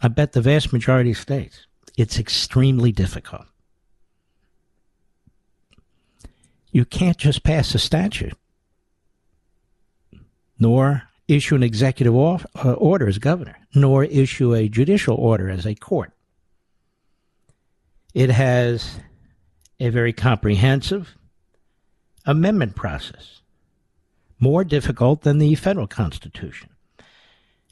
[0.03, 1.65] I bet the vast majority of states.
[1.97, 3.47] It's extremely difficult.
[6.75, 8.37] You can't just pass a statute,
[10.59, 15.73] nor issue an executive uh, order as governor, nor issue a judicial order as a
[15.73, 16.11] court.
[18.13, 18.99] It has
[19.79, 21.15] a very comprehensive
[22.25, 23.39] amendment process,
[24.37, 26.71] more difficult than the federal Constitution.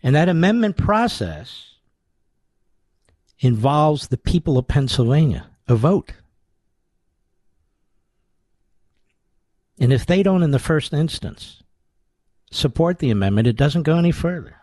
[0.01, 1.75] And that amendment process
[3.39, 6.13] involves the people of Pennsylvania, a vote.
[9.79, 11.63] And if they don't, in the first instance,
[12.51, 14.57] support the amendment, it doesn't go any further.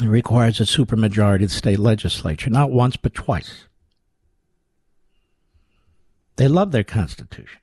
[0.00, 3.64] It requires a supermajority of the state legislature, not once, but twice.
[6.36, 7.60] They love their Constitution.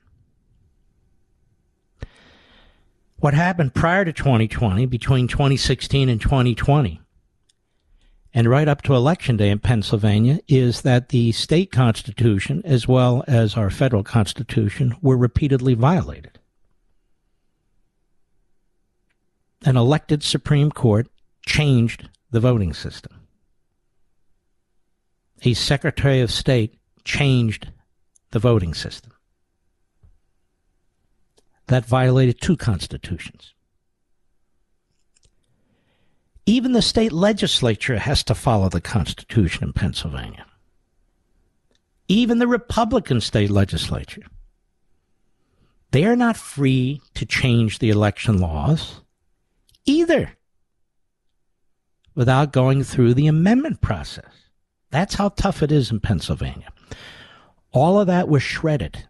[3.18, 7.02] What happened prior to 2020, between 2016 and 2020,
[8.36, 13.24] and right up to election day in Pennsylvania is that the state constitution, as well
[13.28, 16.38] as our federal constitution, were repeatedly violated.
[19.64, 21.08] An elected Supreme Court
[21.46, 23.22] changed the voting system.
[25.44, 27.72] A Secretary of State changed
[28.32, 29.14] the voting system.
[31.68, 33.54] That violated two constitutions.
[36.46, 40.46] Even the state legislature has to follow the Constitution in Pennsylvania.
[42.08, 44.22] Even the Republican state legislature.
[45.92, 49.02] They are not free to change the election laws
[49.86, 50.32] either
[52.14, 54.32] without going through the amendment process.
[54.92, 56.70] That's how tough it is in Pennsylvania.
[57.72, 59.08] All of that was shredded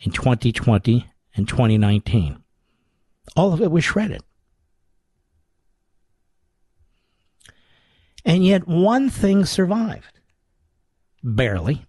[0.00, 2.42] in 2020 and 2019.
[3.36, 4.22] All of it was shredded.
[8.24, 10.18] And yet one thing survived.
[11.22, 11.86] Barely.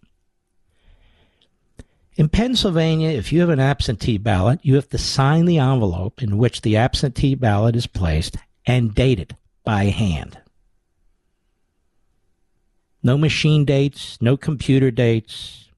[2.15, 6.37] In Pennsylvania, if you have an absentee ballot, you have to sign the envelope in
[6.37, 10.37] which the absentee ballot is placed and date it by hand.
[13.01, 15.69] No machine dates, no computer dates,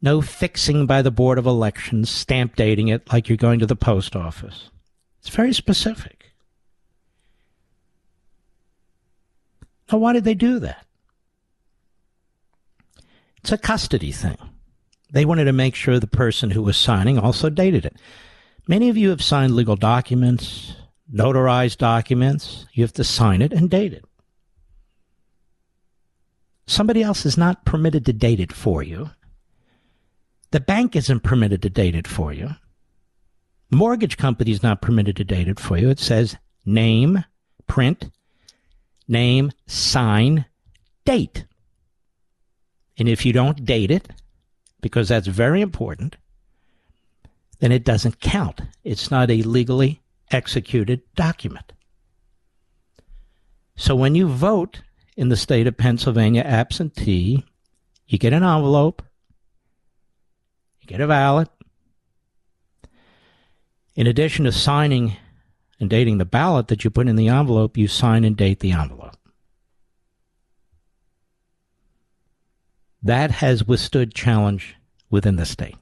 [0.00, 3.76] no fixing by the Board of Elections, stamp dating it like you're going to the
[3.76, 4.70] post office.
[5.20, 6.23] It's very specific.
[9.90, 10.86] Now, why did they do that?
[13.38, 14.38] It's a custody thing.
[15.12, 17.96] They wanted to make sure the person who was signing also dated it.
[18.66, 20.74] Many of you have signed legal documents,
[21.12, 22.66] notarized documents.
[22.72, 24.04] You have to sign it and date it.
[26.66, 29.10] Somebody else is not permitted to date it for you.
[30.50, 32.50] The bank isn't permitted to date it for you.
[33.70, 35.90] The mortgage company is not permitted to date it for you.
[35.90, 37.24] It says name,
[37.66, 38.10] print,
[39.08, 40.46] name, sign,
[41.04, 41.44] date.
[42.96, 44.08] And if you don't date it,
[44.80, 46.16] because that's very important,
[47.60, 48.60] then it doesn't count.
[48.82, 51.72] It's not a legally executed document.
[53.76, 54.82] So when you vote
[55.16, 57.44] in the state of Pennsylvania absentee,
[58.06, 59.02] you get an envelope,
[60.80, 61.48] you get a ballot.
[63.96, 65.16] In addition to signing
[65.80, 68.72] and dating the ballot that you put in the envelope, you sign and date the
[68.72, 69.16] envelope.
[73.02, 74.76] That has withstood challenge
[75.10, 75.76] within the state.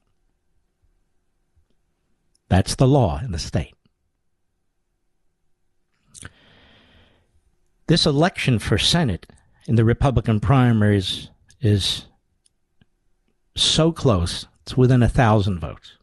[2.49, 3.75] That's the law in the state.
[7.87, 9.27] This election for Senate
[9.67, 11.31] in the Republican primaries
[11.61, 12.07] is
[13.55, 15.97] so close, it's within a thousand votes.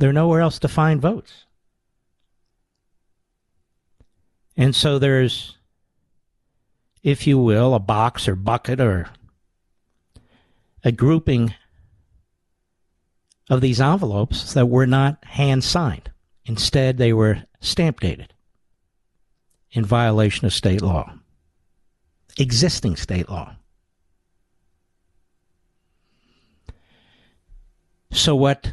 [0.00, 1.44] There are nowhere else to find votes.
[4.56, 5.58] And so there's,
[7.02, 9.10] if you will, a box or bucket or
[10.82, 11.52] a grouping
[13.50, 16.10] of these envelopes that were not hand signed.
[16.46, 18.32] Instead, they were stamp dated
[19.70, 21.12] in violation of state law,
[22.38, 23.54] existing state law.
[28.12, 28.72] So, what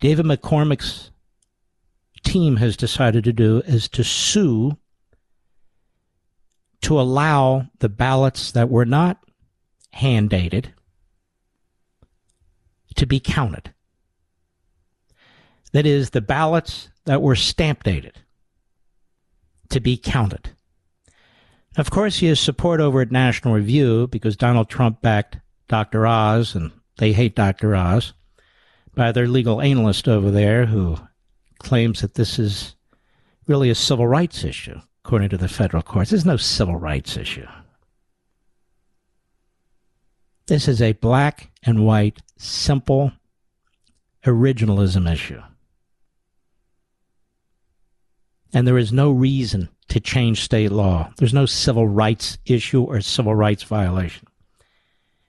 [0.00, 1.10] David McCormick's
[2.24, 4.76] team has decided to do is to sue
[6.82, 9.22] to allow the ballots that were not
[9.92, 10.72] hand dated
[12.96, 13.72] to be counted.
[15.72, 18.18] That is, the ballots that were stamp dated
[19.68, 20.50] to be counted.
[21.76, 25.38] Of course, he has support over at National Review because Donald Trump backed
[25.68, 26.06] Dr.
[26.06, 27.76] Oz, and they hate Dr.
[27.76, 28.12] Oz,
[28.94, 30.96] by their legal analyst over there who
[31.58, 32.74] claims that this is
[33.46, 36.10] really a civil rights issue, according to the federal courts.
[36.10, 37.46] There's no civil rights issue.
[40.46, 43.12] This is a black and white, simple
[44.24, 45.40] originalism issue.
[48.52, 51.12] And there is no reason to change state law.
[51.18, 54.26] There's no civil rights issue or civil rights violation.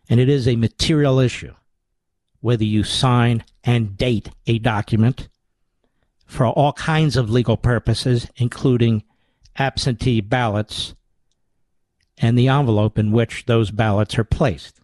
[0.10, 1.54] And it is a material issue
[2.42, 5.30] whether you sign and date a document
[6.26, 9.04] for all kinds of legal purposes, including
[9.58, 10.96] absentee ballots
[12.18, 14.80] and the envelope in which those ballots are placed.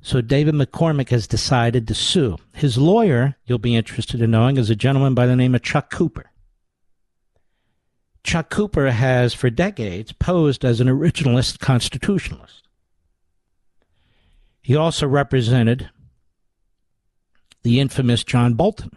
[0.00, 2.38] So David McCormick has decided to sue.
[2.54, 5.90] His lawyer, you'll be interested in knowing, is a gentleman by the name of Chuck
[5.90, 6.30] Cooper.
[8.22, 12.67] Chuck Cooper has, for decades, posed as an originalist constitutionalist.
[14.68, 15.88] He also represented
[17.62, 18.90] the infamous John Bolton.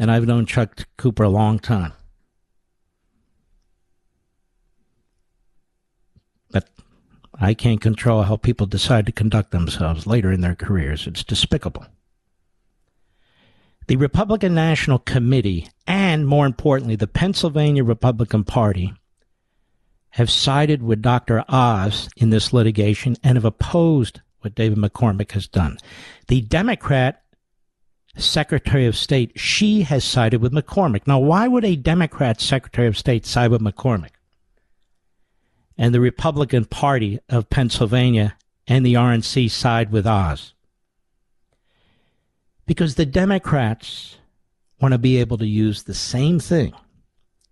[0.00, 1.92] And I've known Chuck Cooper a long time.
[6.50, 6.68] But
[7.38, 11.06] I can't control how people decide to conduct themselves later in their careers.
[11.06, 11.86] It's despicable.
[13.86, 18.92] The Republican National Committee and, more importantly, the Pennsylvania Republican Party
[20.10, 21.44] have sided with Dr.
[21.48, 25.78] Oz in this litigation and have opposed what David McCormick has done.
[26.28, 27.22] The Democrat
[28.16, 31.06] Secretary of State, she has sided with McCormick.
[31.06, 34.10] Now, why would a Democrat Secretary of State side with McCormick?
[35.80, 38.36] and the Republican Party of Pennsylvania
[38.66, 40.52] and the RNC side with Oz.
[42.66, 44.18] Because the Democrats
[44.78, 46.74] want to be able to use the same thing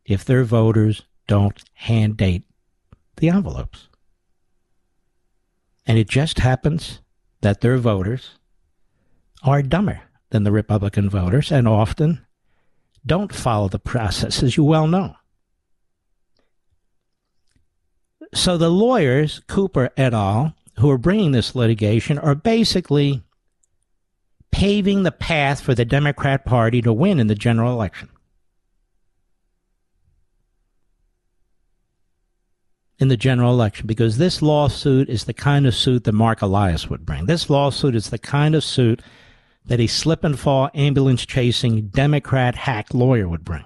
[0.04, 2.44] if their voters don't hand date
[3.18, 3.88] the envelopes.
[5.86, 7.00] And it just happens
[7.40, 8.30] that their voters
[9.42, 12.26] are dumber than the Republican voters and often
[13.06, 15.14] don't follow the process, as you well know.
[18.34, 23.22] So the lawyers, Cooper et al., who are bringing this litigation, are basically
[24.50, 28.10] paving the path for the Democrat Party to win in the general election.
[32.98, 36.90] In the general election, because this lawsuit is the kind of suit that Marc Elias
[36.90, 37.26] would bring.
[37.26, 39.02] This lawsuit is the kind of suit
[39.66, 43.64] that a slip and fall ambulance chasing Democrat hack lawyer would bring.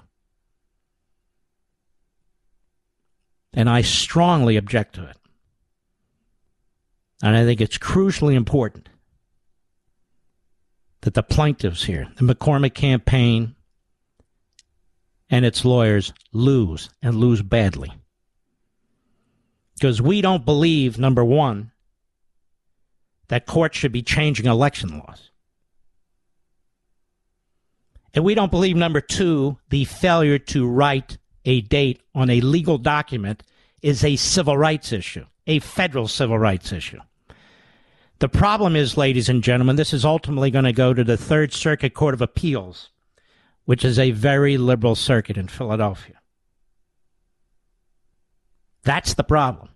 [3.54, 5.16] And I strongly object to it.
[7.22, 8.90] And I think it's crucially important
[11.02, 13.54] that the plaintiffs here, the McCormick campaign
[15.30, 17.92] and its lawyers, lose and lose badly.
[19.74, 21.72] Because we don't believe, number one,
[23.28, 25.30] that courts should be changing election laws.
[28.14, 32.78] And we don't believe, number two, the failure to write a date on a legal
[32.78, 33.42] document
[33.80, 37.00] is a civil rights issue, a federal civil rights issue.
[38.18, 41.52] The problem is, ladies and gentlemen, this is ultimately going to go to the Third
[41.52, 42.90] Circuit Court of Appeals,
[43.64, 46.21] which is a very liberal circuit in Philadelphia.
[48.84, 49.68] That's the problem.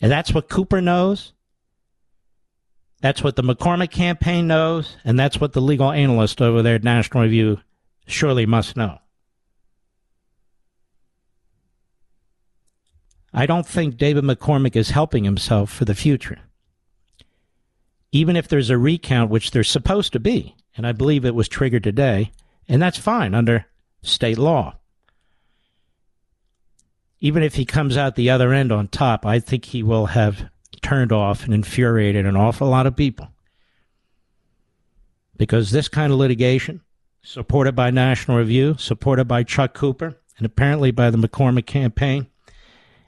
[0.00, 1.32] And that's what Cooper knows.
[3.00, 4.96] That's what the McCormick campaign knows.
[5.04, 7.60] And that's what the legal analyst over there at National Review
[8.06, 8.98] surely must know.
[13.32, 16.38] I don't think David McCormick is helping himself for the future.
[18.10, 21.46] Even if there's a recount, which there's supposed to be, and I believe it was
[21.48, 22.32] triggered today,
[22.68, 23.66] and that's fine under
[24.02, 24.78] state law.
[27.20, 30.50] Even if he comes out the other end on top, I think he will have
[30.82, 33.28] turned off and infuriated an awful lot of people.
[35.36, 36.82] Because this kind of litigation,
[37.22, 42.28] supported by National Review, supported by Chuck Cooper, and apparently by the McCormick campaign,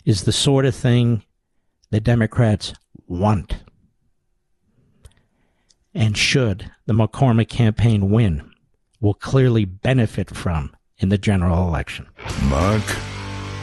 [0.05, 1.23] is the sort of thing
[1.91, 2.73] the Democrats
[3.07, 3.57] want.
[5.95, 8.51] And should the McCormick campaign win,
[9.01, 12.07] will clearly benefit from in the general election.
[12.45, 12.83] Mark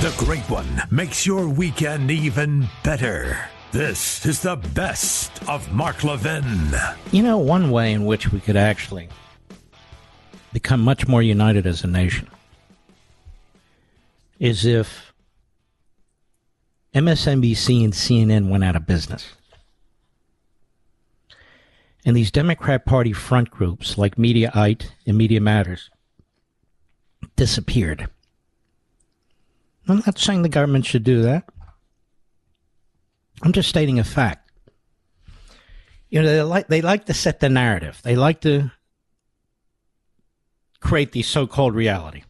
[0.00, 3.38] The Great One makes your weekend even better.
[3.70, 6.46] This is the best of Mark Levin.
[7.12, 9.10] You know, one way in which we could actually
[10.54, 12.28] become much more united as a nation
[14.38, 15.12] is if
[16.94, 19.28] MSNBC and CNN went out of business.
[22.06, 25.90] And these Democrat Party front groups like Mediaite and Media Matters
[27.36, 28.08] disappeared.
[29.90, 31.44] I'm not saying the government should do that.
[33.42, 34.50] I'm just stating a fact.
[36.08, 38.00] You know, they like they like to set the narrative.
[38.02, 38.70] They like to
[40.80, 42.22] create the so-called reality.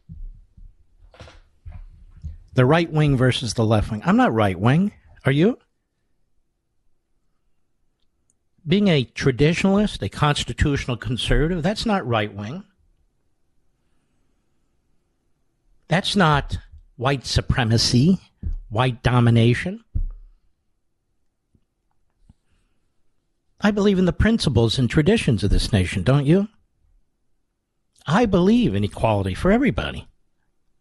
[2.55, 4.03] The right wing versus the left wing.
[4.05, 4.93] I'm not right wing.
[5.25, 5.59] Are you?
[8.67, 12.65] Being a traditionalist, a constitutional conservative, that's not right wing.
[15.89, 16.59] That's not
[17.01, 18.19] white supremacy,
[18.69, 19.83] white domination.
[23.59, 26.49] I believe in the principles and traditions of this nation, don't you?
[28.07, 30.09] I believe in equality for everybody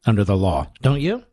[0.06, 1.24] under the law, don't you?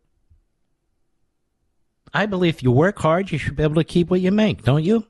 [2.14, 4.62] I believe if you work hard, you should be able to keep what you make,
[4.62, 5.04] don't you?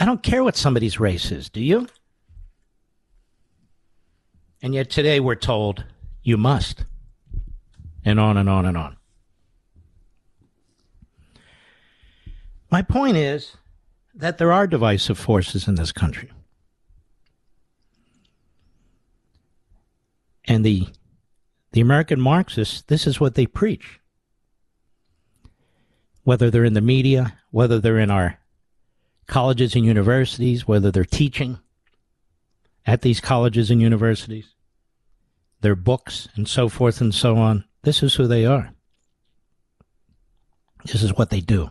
[0.00, 1.86] I don't care what somebody's race is, do you?
[4.60, 5.84] And yet today we're told
[6.28, 6.84] you must.
[8.04, 8.96] And on and on and on.
[12.70, 13.56] My point is
[14.14, 16.30] that there are divisive forces in this country.
[20.46, 20.88] And the
[21.72, 24.00] the American Marxists, this is what they preach.
[26.24, 28.38] Whether they're in the media, whether they're in our
[29.26, 31.58] colleges and universities, whether they're teaching
[32.86, 34.54] at these colleges and universities,
[35.60, 38.70] their books and so forth and so on, this is who they are.
[40.84, 41.70] This is what they do.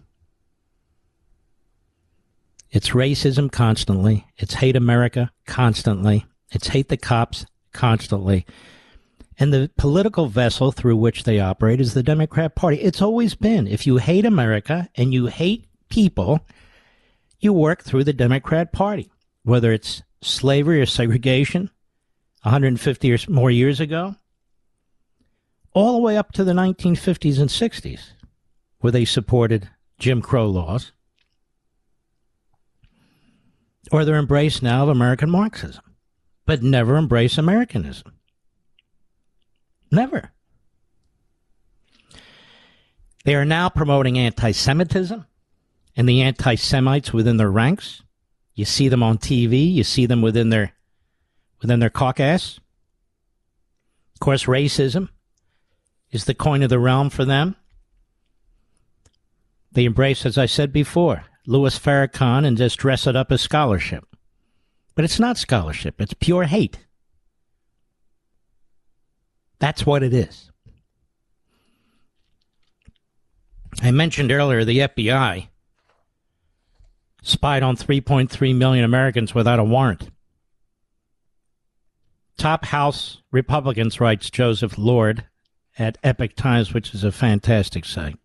[2.69, 4.27] It's racism constantly.
[4.37, 6.25] It's hate America constantly.
[6.51, 8.45] It's hate the cops constantly.
[9.39, 12.77] And the political vessel through which they operate is the Democrat Party.
[12.77, 13.67] It's always been.
[13.67, 16.45] If you hate America and you hate people,
[17.39, 19.11] you work through the Democrat Party,
[19.43, 21.69] whether it's slavery or segregation
[22.47, 24.15] 150 or more years ago,
[25.73, 28.11] all the way up to the 1950s and 60s,
[28.79, 29.69] where they supported
[29.99, 30.93] Jim Crow laws,
[33.91, 35.83] or their embrace now of American Marxism,
[36.45, 38.13] but never embrace Americanism.
[39.91, 40.31] Never.
[43.25, 45.25] They are now promoting anti Semitism
[45.97, 48.03] and the anti Semites within their ranks.
[48.55, 50.76] You see them on TV, you see them within their
[51.61, 52.59] within their caucus.
[54.13, 55.09] Of course, racism
[56.11, 57.55] is the coin of the realm for them.
[59.71, 64.05] They embrace, as I said before, Louis Farrakhan and just dress it up as scholarship.
[64.95, 66.79] But it's not scholarship, it's pure hate.
[69.59, 70.51] That's what it is.
[73.81, 75.47] I mentioned earlier the FBI
[77.21, 80.09] spied on 3.3 million Americans without a warrant.
[82.37, 85.25] Top House Republicans, writes Joseph Lord
[85.77, 88.17] at Epoch Times, which is a fantastic site,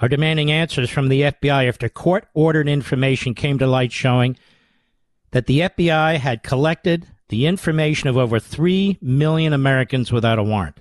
[0.00, 4.36] are demanding answers from the FBI after court ordered information came to light showing
[5.32, 10.80] that the FBI had collected the information of over 3 million Americans without a warrant.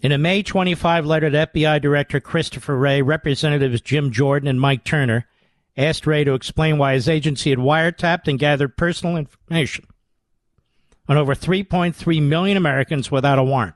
[0.00, 4.82] In a May 25 letter to FBI Director Christopher Wray, Representatives Jim Jordan and Mike
[4.82, 5.26] Turner
[5.76, 9.86] asked Wray to explain why his agency had wiretapped and gathered personal information
[11.08, 13.74] on over 3.3 million Americans without a warrant.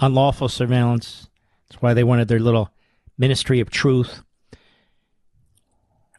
[0.00, 1.28] unlawful surveillance.
[1.68, 2.70] That's why they wanted their little
[3.16, 4.22] Ministry of Truth.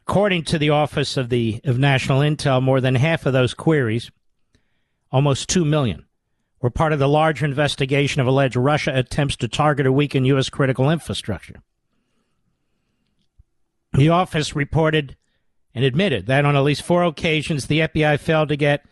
[0.08, 4.12] According to the Office of the of National Intel, more than half of those queries,
[5.12, 6.06] almost 2 million,
[6.62, 10.50] were part of the larger investigation of alleged Russia attempts to target or weaken U.S.
[10.50, 11.62] critical infrastructure.
[13.94, 15.16] The office reported
[15.74, 18.86] and admitted that on at least four occasions the FBI failed to get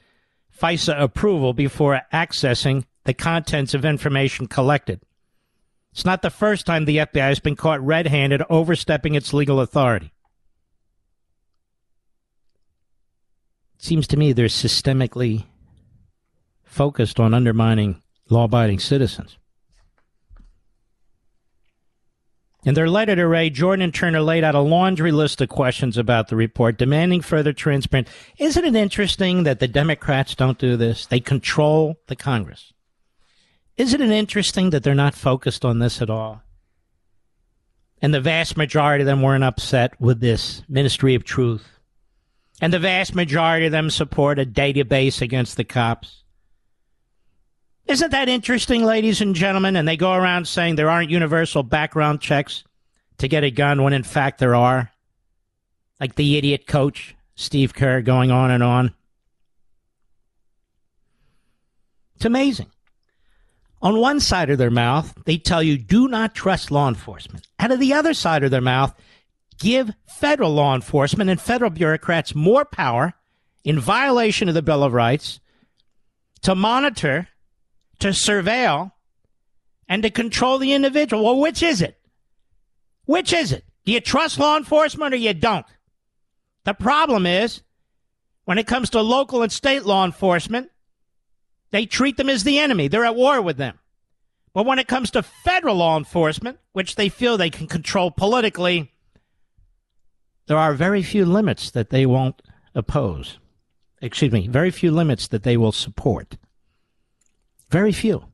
[0.59, 5.01] FISA approval before accessing the contents of information collected.
[5.93, 9.59] It's not the first time the FBI has been caught red handed overstepping its legal
[9.59, 10.11] authority.
[13.75, 15.45] It seems to me they're systemically
[16.63, 19.37] focused on undermining law abiding citizens.
[22.65, 25.97] In their letter to Wray, Jordan and Turner laid out a laundry list of questions
[25.97, 28.11] about the report, demanding further transparency.
[28.39, 31.05] Isn't it interesting that the Democrats don't do this?
[31.05, 32.73] They control the Congress.
[33.77, 36.43] Isn't it interesting that they're not focused on this at all?
[38.01, 41.79] And the vast majority of them weren't upset with this Ministry of Truth.
[42.61, 46.23] And the vast majority of them support a database against the cops.
[47.87, 49.75] Isn't that interesting, ladies and gentlemen?
[49.75, 52.63] And they go around saying there aren't universal background checks
[53.17, 54.91] to get a gun when in fact there are.
[55.99, 58.93] Like the idiot coach, Steve Kerr, going on and on.
[62.15, 62.72] It's amazing.
[63.83, 67.45] On one side of their mouth, they tell you do not trust law enforcement.
[67.59, 68.95] Out of the other side of their mouth,
[69.59, 73.13] give federal law enforcement and federal bureaucrats more power
[73.65, 75.41] in violation of the Bill of Rights
[76.43, 77.27] to monitor
[77.99, 78.93] to surveil
[79.89, 81.25] and to control the individual.
[81.25, 81.99] Well, which is it?
[83.03, 83.65] Which is it?
[83.85, 85.65] Do you trust law enforcement or you don't?
[86.63, 87.61] The problem is
[88.45, 90.69] when it comes to local and state law enforcement,
[91.73, 92.87] they treat them as the enemy.
[92.87, 93.79] They're at war with them.
[94.53, 98.93] But when it comes to federal law enforcement, which they feel they can control politically,
[100.45, 102.43] there are very few limits that they won't
[102.75, 103.39] oppose.
[104.03, 106.37] Excuse me, very few limits that they will support.
[107.71, 108.25] Very few.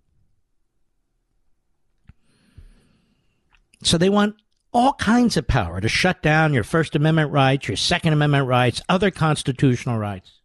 [3.83, 4.35] So they want
[4.73, 8.81] all kinds of power to shut down your First Amendment rights, your Second Amendment rights,
[8.89, 10.38] other constitutional rights.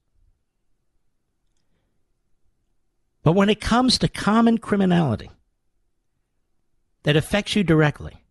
[3.24, 5.30] But when it comes to common criminality
[7.04, 8.22] that affects you directly,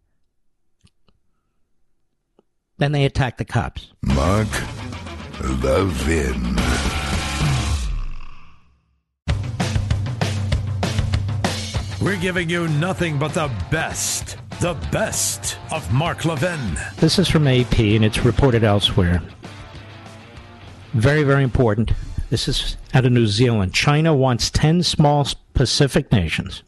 [2.77, 3.91] then they attack the cops.
[4.03, 4.47] Mark
[5.63, 6.55] Levin.
[11.99, 16.77] We're giving you nothing but the best, the best of Mark Levin.
[16.97, 19.23] This is from AP and it's reported elsewhere.
[20.93, 21.93] Very, very important.
[22.33, 23.75] This is out of New Zealand.
[23.75, 26.63] China wants 10 small Pacific nations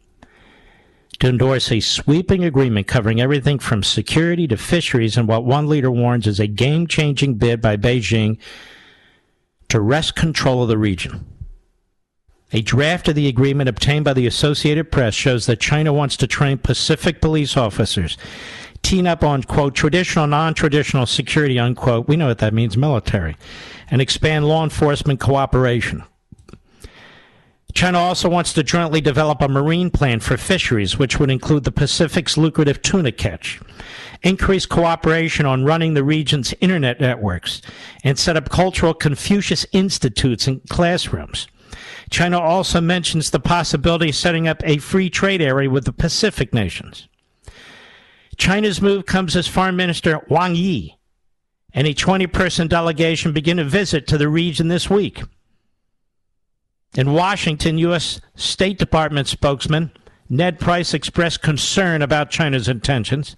[1.18, 5.90] to endorse a sweeping agreement covering everything from security to fisheries and what one leader
[5.90, 8.38] warns is a game changing bid by Beijing
[9.68, 11.26] to wrest control of the region.
[12.52, 16.28] A draft of the agreement obtained by the Associated Press shows that China wants to
[16.28, 18.16] train Pacific police officers,
[18.86, 22.06] team up on, quote, traditional, non traditional security, unquote.
[22.06, 23.36] We know what that means, military,
[23.90, 26.04] and expand law enforcement cooperation.
[27.74, 31.72] China also wants to jointly develop a marine plan for fisheries, which would include the
[31.72, 33.60] Pacific's lucrative tuna catch,
[34.22, 37.60] increase cooperation on running the region's internet networks,
[38.04, 41.48] and set up cultural Confucius institutes in classrooms.
[42.08, 46.54] China also mentions the possibility of setting up a free trade area with the Pacific
[46.54, 47.08] nations.
[48.36, 50.96] China's move comes as Foreign Minister Wang Yi
[51.72, 55.22] and a 20 person delegation begin a visit to the region this week.
[56.94, 58.20] In Washington, U.S.
[58.34, 59.90] State Department spokesman
[60.28, 63.36] Ned Price expressed concern about China's intentions,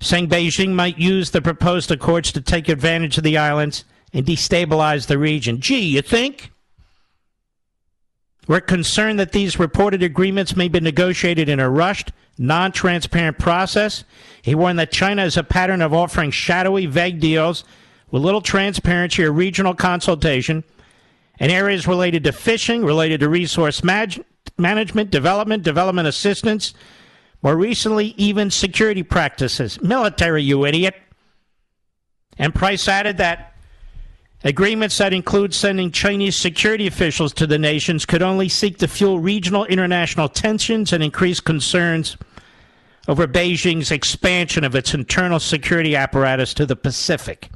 [0.00, 5.06] saying Beijing might use the proposed accords to take advantage of the islands and destabilize
[5.06, 5.60] the region.
[5.60, 6.52] Gee, you think?
[8.48, 14.04] We're concerned that these reported agreements may be negotiated in a rushed, non transparent process.
[14.40, 17.62] He warned that China has a pattern of offering shadowy, vague deals
[18.10, 20.64] with little transparency or regional consultation
[21.38, 24.24] in areas related to fishing, related to resource mag-
[24.56, 26.72] management, development, development assistance,
[27.42, 29.80] more recently, even security practices.
[29.82, 30.94] Military, you idiot.
[32.38, 33.54] And Price added that
[34.44, 39.18] agreements that include sending Chinese security officials to the nations could only seek to fuel
[39.18, 42.16] regional international tensions and increase concerns
[43.08, 47.48] over Beijing's expansion of its internal security apparatus to the Pacific.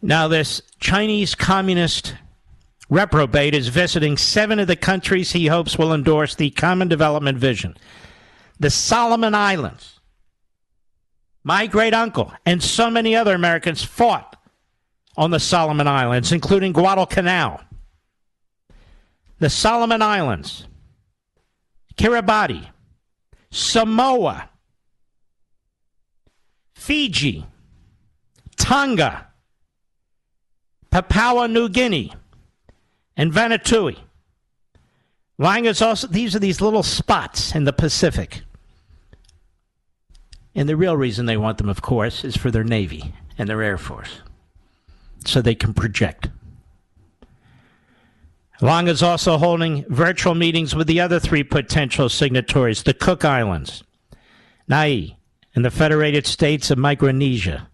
[0.00, 2.14] Now, this Chinese communist
[2.88, 7.76] reprobate is visiting seven of the countries he hopes will endorse the Common Development Vision.
[8.58, 9.99] The Solomon Islands.
[11.42, 14.36] My great uncle and so many other Americans fought
[15.16, 17.60] on the Solomon Islands, including Guadalcanal.
[19.38, 20.66] The Solomon Islands,
[21.96, 22.66] Kiribati,
[23.50, 24.50] Samoa,
[26.74, 27.46] Fiji,
[28.58, 29.28] Tonga,
[30.90, 32.12] Papua New Guinea,
[33.16, 33.96] and Vanuatu.
[35.42, 38.42] Also, these are these little spots in the Pacific.
[40.54, 43.62] And the real reason they want them, of course, is for their Navy and their
[43.62, 44.20] Air Force,
[45.24, 46.28] so they can project.
[48.60, 53.82] Long is also holding virtual meetings with the other three potential signatories, the Cook Islands,
[54.68, 55.12] Niue,
[55.54, 57.68] and the Federated States of Micronesia.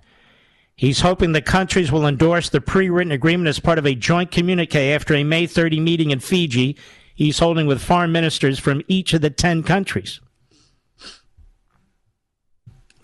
[0.76, 4.30] He's hoping the countries will endorse the pre written agreement as part of a joint
[4.30, 6.76] communique after a May 30 meeting in Fiji
[7.16, 10.20] he's holding with foreign ministers from each of the 10 countries.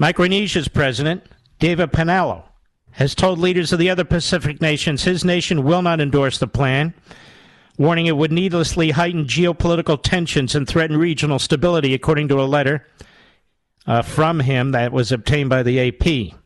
[0.03, 1.23] Micronesia's president,
[1.61, 2.43] David Panuelo,
[2.91, 6.93] has told leaders of the other Pacific nations his nation will not endorse the plan,
[7.79, 12.85] warning it would needlessly heighten geopolitical tensions and threaten regional stability, according to a letter
[13.87, 16.37] uh, from him that was obtained by the AP.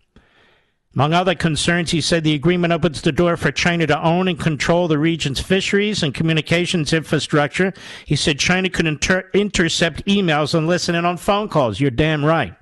[0.94, 4.38] Among other concerns, he said the agreement opens the door for China to own and
[4.38, 7.72] control the region's fisheries and communications infrastructure.
[8.04, 11.80] He said China could inter- intercept emails and listen in on phone calls.
[11.80, 12.54] You're damn right.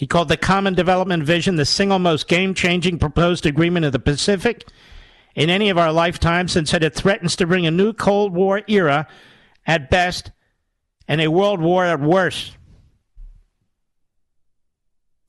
[0.00, 3.98] He called the Common Development Vision the single most game changing proposed agreement of the
[3.98, 4.66] Pacific
[5.34, 8.62] in any of our lifetimes and said it threatens to bring a new Cold War
[8.66, 9.06] era
[9.66, 10.30] at best
[11.06, 12.56] and a world war at worst.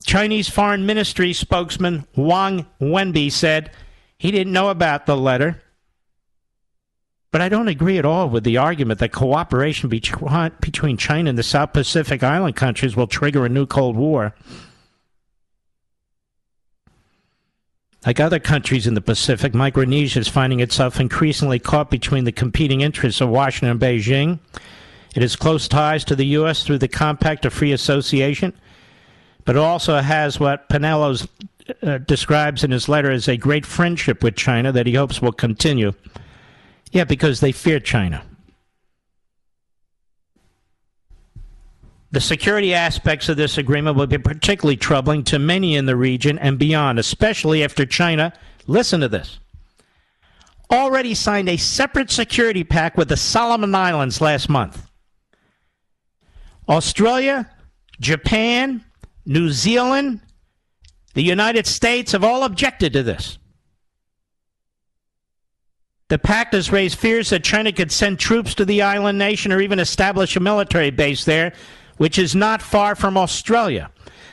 [0.06, 3.72] Chinese Foreign Ministry spokesman Wang Wenbin said
[4.16, 5.61] he didn't know about the letter.
[7.32, 11.42] But I don't agree at all with the argument that cooperation between China and the
[11.42, 14.34] South Pacific Island countries will trigger a new Cold War.
[18.06, 22.82] Like other countries in the Pacific, Micronesia is finding itself increasingly caught between the competing
[22.82, 24.38] interests of Washington and Beijing.
[25.16, 26.64] It has close ties to the U.S.
[26.64, 28.52] through the Compact of Free Association
[29.44, 31.26] but also has what Panuelo
[31.82, 35.32] uh, describes in his letter as a great friendship with China that he hopes will
[35.32, 35.92] continue.
[36.92, 38.22] Yeah, because they fear China.
[42.10, 46.38] The security aspects of this agreement will be particularly troubling to many in the region
[46.38, 48.34] and beyond, especially after China,
[48.66, 49.38] listen to this,
[50.70, 54.86] already signed a separate security pact with the Solomon Islands last month.
[56.68, 57.50] Australia,
[57.98, 58.84] Japan,
[59.24, 60.20] New Zealand,
[61.14, 63.38] the United States have all objected to this.
[66.12, 69.62] The pact has raised fears that China could send troops to the island nation or
[69.62, 71.54] even establish a military base there,
[71.96, 73.90] which is not far from Australia.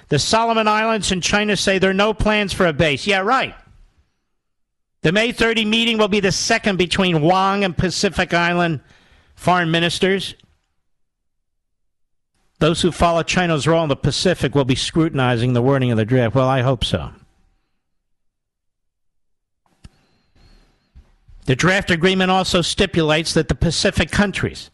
[0.09, 3.07] The Solomon Islands and China say there are no plans for a base.
[3.07, 3.55] Yeah, right.
[5.03, 8.81] The May 30 meeting will be the second between Wang and Pacific Island
[9.35, 10.35] foreign ministers.
[12.57, 16.03] Those who follow China's role in the Pacific will be scrutinizing the wording of the
[16.03, 16.35] draft.
[16.35, 17.13] Well, I hope so.
[21.49, 24.69] The draft agreement also stipulates that the Pacific countries,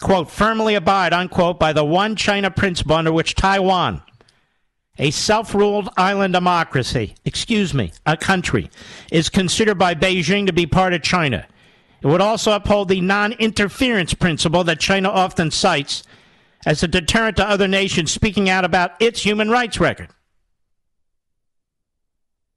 [0.00, 4.02] quote, firmly abide, unquote, by the one China principle under which Taiwan,
[4.98, 8.68] a self ruled island democracy, excuse me, a country,
[9.12, 11.46] is considered by Beijing to be part of China.
[12.02, 16.02] It would also uphold the non interference principle that China often cites
[16.66, 20.08] as a deterrent to other nations speaking out about its human rights record.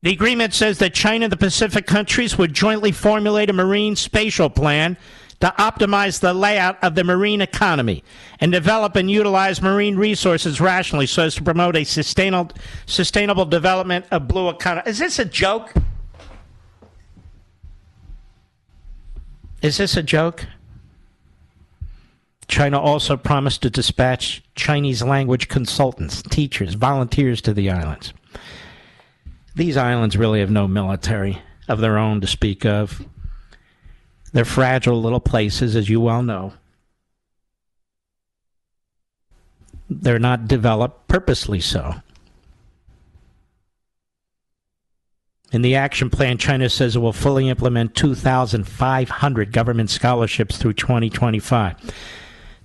[0.02, 4.50] The agreement says that China and the Pacific countries would jointly formulate a marine spatial
[4.50, 4.96] plan
[5.42, 8.04] to optimize the layout of the marine economy
[8.40, 14.06] and develop and utilize marine resources rationally so as to promote a sustainable, sustainable development
[14.12, 14.90] of blue economy.
[14.90, 15.74] Is this a joke?
[19.62, 20.46] Is this a joke?
[22.48, 28.14] China also promised to dispatch Chinese language consultants, teachers, volunteers to the islands.
[29.56, 33.06] These islands really have no military of their own to speak of.
[34.32, 36.54] They're fragile little places, as you well know.
[39.90, 41.96] They're not developed purposely so.
[45.52, 51.76] In the action plan, China says it will fully implement 2,500 government scholarships through 2025.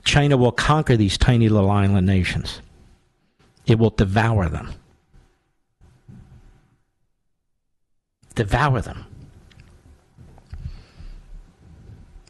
[0.04, 2.60] China will conquer these tiny little island nations.
[3.66, 4.74] It will devour them.
[8.34, 9.06] Devour them.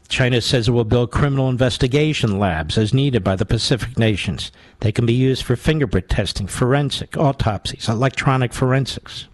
[0.07, 4.51] China says it will build criminal investigation labs as needed by the Pacific nations.
[4.79, 9.27] They can be used for fingerprint testing, forensic, autopsies, electronic forensics.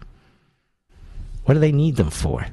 [1.44, 2.46] What do they need them for?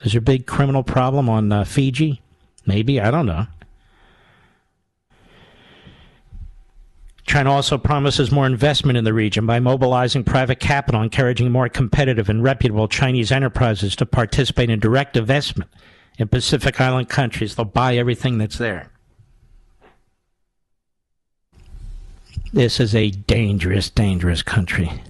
[0.00, 2.22] Is there a big criminal problem on uh, Fiji?
[2.66, 3.46] Maybe, I don't know.
[7.32, 12.28] China also promises more investment in the region by mobilizing private capital, encouraging more competitive
[12.28, 15.70] and reputable Chinese enterprises to participate in direct investment
[16.18, 17.54] in Pacific Island countries.
[17.54, 18.90] They'll buy everything that's there.
[22.52, 25.02] This is a dangerous, dangerous country.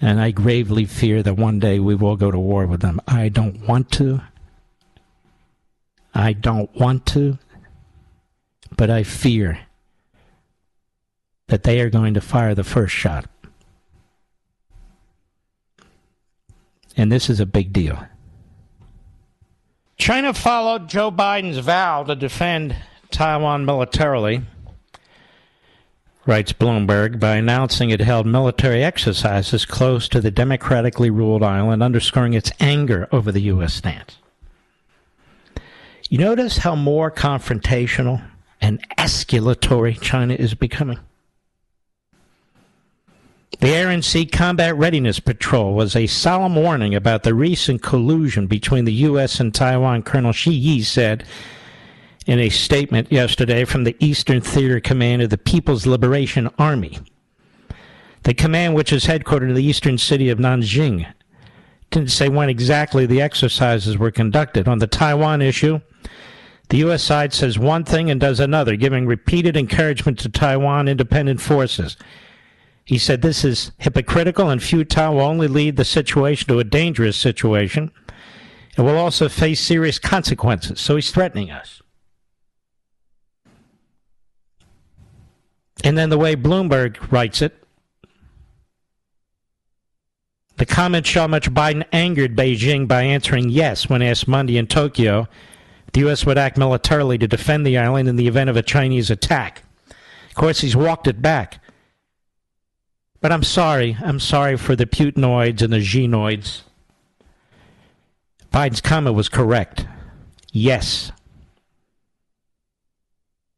[0.00, 3.00] And I gravely fear that one day we will go to war with them.
[3.06, 4.22] I don't want to.
[6.12, 7.38] I don't want to.
[8.76, 9.60] But I fear
[11.52, 13.26] that they are going to fire the first shot.
[16.96, 18.06] And this is a big deal.
[19.98, 22.74] China followed Joe Biden's vow to defend
[23.10, 24.44] Taiwan militarily,
[26.24, 32.32] writes Bloomberg, by announcing it held military exercises close to the democratically ruled island, underscoring
[32.32, 33.74] its anger over the U.S.
[33.74, 34.16] stance.
[36.08, 38.26] You notice how more confrontational
[38.58, 40.98] and escalatory China is becoming?
[43.60, 48.46] The Air and Sea Combat Readiness Patrol was a solemn warning about the recent collusion
[48.46, 49.38] between the U.S.
[49.38, 51.24] and Taiwan, Colonel Shi Yi said
[52.26, 56.98] in a statement yesterday from the Eastern Theater Command of the People's Liberation Army.
[58.24, 61.12] The command, which is headquartered in the eastern city of Nanjing,
[61.90, 64.66] didn't say when exactly the exercises were conducted.
[64.66, 65.80] On the Taiwan issue,
[66.70, 67.04] the U.S.
[67.04, 71.96] side says one thing and does another, giving repeated encouragement to Taiwan independent forces
[72.84, 77.16] he said this is hypocritical and futile, will only lead the situation to a dangerous
[77.16, 77.90] situation.
[78.76, 80.80] It will also face serious consequences.
[80.80, 81.82] So he's threatening us.
[85.84, 87.62] And then the way Bloomberg writes it,
[90.56, 94.66] the comment show how much Biden angered Beijing by answering yes when asked Monday in
[94.66, 95.28] Tokyo
[95.92, 96.24] the U.S.
[96.24, 99.62] would act militarily to defend the island in the event of a Chinese attack.
[99.90, 101.61] Of course, he's walked it back.
[103.22, 103.96] But I'm sorry.
[104.02, 106.62] I'm sorry for the Putinoids and the Genoids.
[108.52, 109.86] Biden's comment was correct.
[110.50, 111.12] Yes.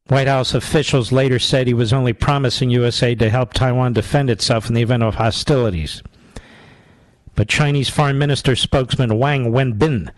[0.09, 4.69] White House officials later said he was only promising USA to help Taiwan defend itself
[4.69, 6.03] in the event of hostilities.
[7.35, 10.11] But Chinese Foreign Minister spokesman Wang Wenbin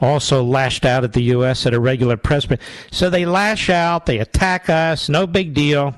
[0.00, 1.66] also lashed out at the U.S.
[1.66, 2.46] at a regular press.
[2.90, 5.94] So they lash out, they attack us, no big deal.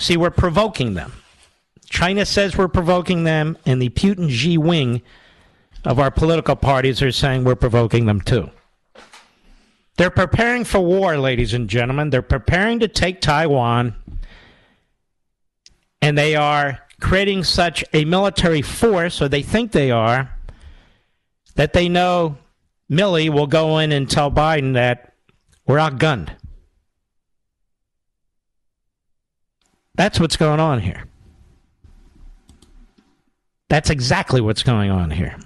[0.00, 1.12] See, we're provoking them.
[1.90, 5.02] China says we're provoking them, and the Putin Xi wing
[5.84, 8.48] of our political parties are saying we're provoking them too.
[9.98, 12.08] They're preparing for war, ladies and gentlemen.
[12.08, 13.94] They're preparing to take Taiwan,
[16.00, 20.34] and they are creating such a military force, or they think they are,
[21.56, 22.38] that they know
[22.90, 25.12] Milley will go in and tell Biden that
[25.66, 26.30] we're outgunned.
[30.00, 31.04] That's what's going on here.
[33.68, 35.36] That's exactly what's going on here.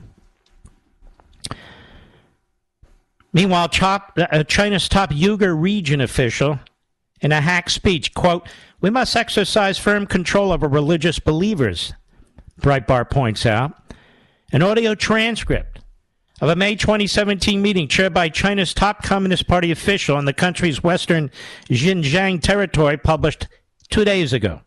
[3.32, 6.60] Meanwhile, uh, China's top Uyghur region official,
[7.20, 8.48] in a hack speech, quote,
[8.80, 11.92] "We must exercise firm control over religious believers."
[12.60, 13.76] Breitbart points out.
[14.52, 15.80] An audio transcript
[16.40, 20.84] of a May 2017 meeting chaired by China's top Communist Party official in the country's
[20.84, 21.32] western
[21.68, 23.48] Xinjiang territory, published
[23.90, 24.60] two days ago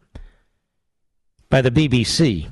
[1.49, 2.51] by the BBC,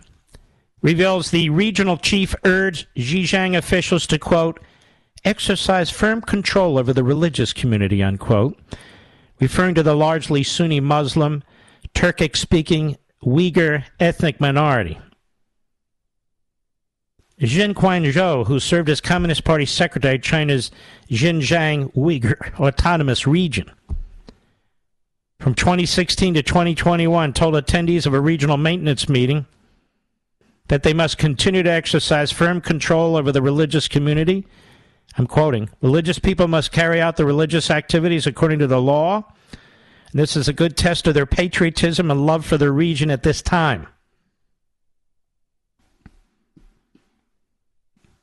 [0.81, 4.59] reveals the regional chief urged Xinjiang officials to quote
[5.23, 8.57] exercise firm control over the religious community, unquote,
[9.39, 11.43] referring to the largely Sunni Muslim,
[11.93, 14.99] Turkic speaking Uyghur ethnic minority.
[17.39, 20.71] Chen Quanguo, who served as Communist Party secretary of China's
[21.09, 23.69] Xinjiang Uyghur Autonomous Region,
[25.39, 29.45] from 2016 to 2021, told attendees of a regional maintenance meeting
[30.67, 34.45] that they must continue to exercise firm control over the religious community
[35.17, 39.23] I'm quoting Religious people must carry out the religious activities according to the law.
[40.13, 43.41] This is a good test of their patriotism and love for their region at this
[43.41, 43.87] time.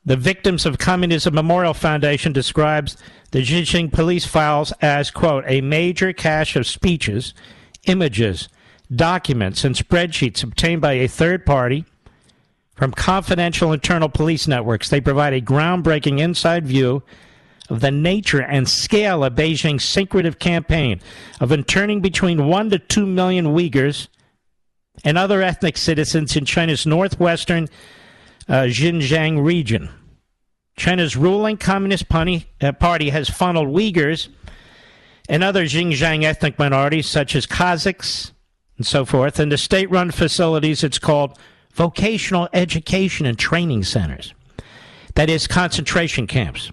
[0.05, 2.97] The Victims of Communism Memorial Foundation describes
[3.31, 7.35] the Xinjiang police files as, quote, a major cache of speeches,
[7.87, 8.49] images,
[8.95, 11.85] documents, and spreadsheets obtained by a third party
[12.75, 14.89] from confidential internal police networks.
[14.89, 17.05] They provide a groundbreaking inside view
[17.71, 21.01] of the nature and scale of Beijing's secretive campaign
[21.41, 24.09] of interning between 1 to 2 million Uyghurs
[25.05, 27.69] and other ethnic citizens in China's northwestern
[28.49, 29.91] uh, Xinjiang region.
[30.77, 34.29] China's ruling Communist Party, uh, party has funneled Uyghurs
[35.29, 38.33] and other Xinjiang ethnic minorities, such as Kazakhs
[38.77, 41.39] and so forth, into state run facilities it's called
[41.75, 44.35] vocational education and training centers.
[45.15, 46.73] That is, concentration camps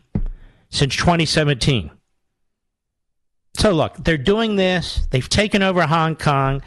[0.70, 1.92] since 2017.
[3.56, 5.08] So, look, they're doing this.
[5.12, 6.62] They've taken over Hong Kong.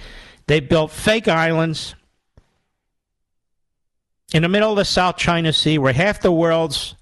[0.47, 1.95] They've built fake islands
[4.33, 6.95] in the middle of the South China Sea where half the world's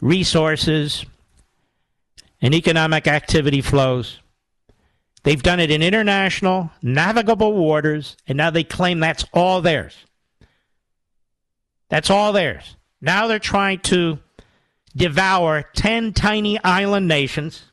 [0.00, 1.04] resources
[2.40, 4.20] and economic activity flows.
[5.22, 9.96] They've done it in international, navigable waters, and now they claim that's all theirs.
[11.88, 12.76] That's all theirs.
[13.00, 14.18] Now they're trying to
[14.94, 17.64] devour 10 tiny island nations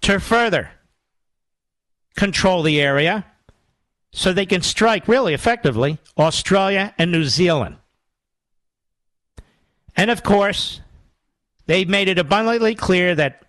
[0.00, 0.70] to further
[2.16, 3.24] control the area
[4.12, 7.76] so they can strike really effectively Australia and New Zealand.
[9.96, 10.80] And of course,
[11.66, 13.42] they've made it abundantly clear that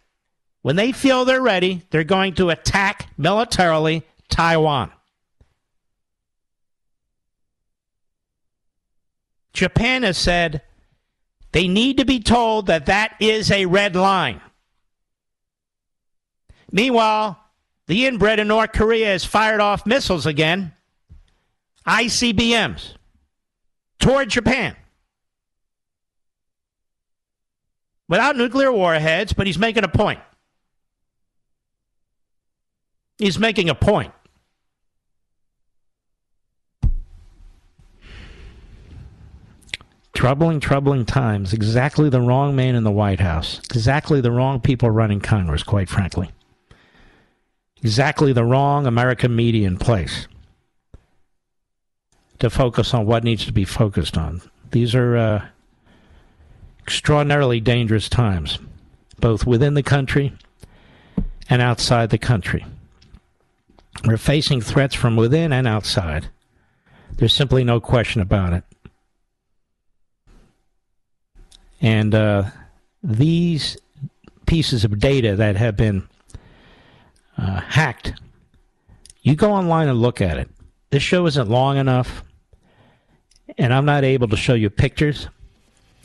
[0.61, 4.91] when they feel they're ready, they're going to attack militarily Taiwan.
[9.53, 10.61] Japan has said
[11.51, 14.41] they need to be told that that is a red line.
[16.71, 17.39] Meanwhile,
[17.89, 20.73] the inbred in North Korea has fired off missiles again,
[21.87, 22.93] ICBMs,
[23.97, 24.75] toward Japan.
[28.07, 30.19] Without nuclear warheads, but he's making a point.
[33.17, 34.13] He's making a point.
[40.13, 41.53] Troubling, troubling times.
[41.53, 43.59] Exactly the wrong man in the White House.
[43.71, 46.29] Exactly the wrong people running Congress, quite frankly.
[47.81, 50.27] Exactly the wrong American media in place
[52.39, 54.41] to focus on what needs to be focused on.
[54.71, 55.45] These are uh,
[56.79, 58.59] extraordinarily dangerous times,
[59.19, 60.33] both within the country
[61.49, 62.65] and outside the country.
[64.05, 66.29] We're facing threats from within and outside.
[67.17, 68.63] There's simply no question about it.
[71.81, 72.43] And uh,
[73.03, 73.77] these
[74.45, 76.07] pieces of data that have been
[77.39, 78.13] uh, hacked,
[79.21, 80.49] you go online and look at it.
[80.89, 82.23] This show isn't long enough,
[83.57, 85.27] and I'm not able to show you pictures.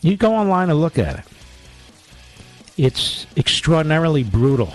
[0.01, 1.24] You go online and look at it.
[2.77, 4.73] It's extraordinarily brutal.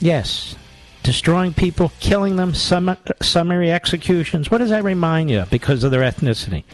[0.00, 0.56] Yes,
[1.02, 4.50] destroying people, killing them, summary executions.
[4.50, 6.64] What does that remind you of because of their ethnicity?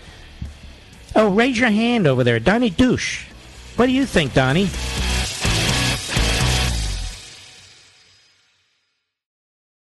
[1.14, 2.38] Oh, raise your hand over there.
[2.40, 3.26] Donnie Douche.
[3.76, 4.68] What do you think, Donnie?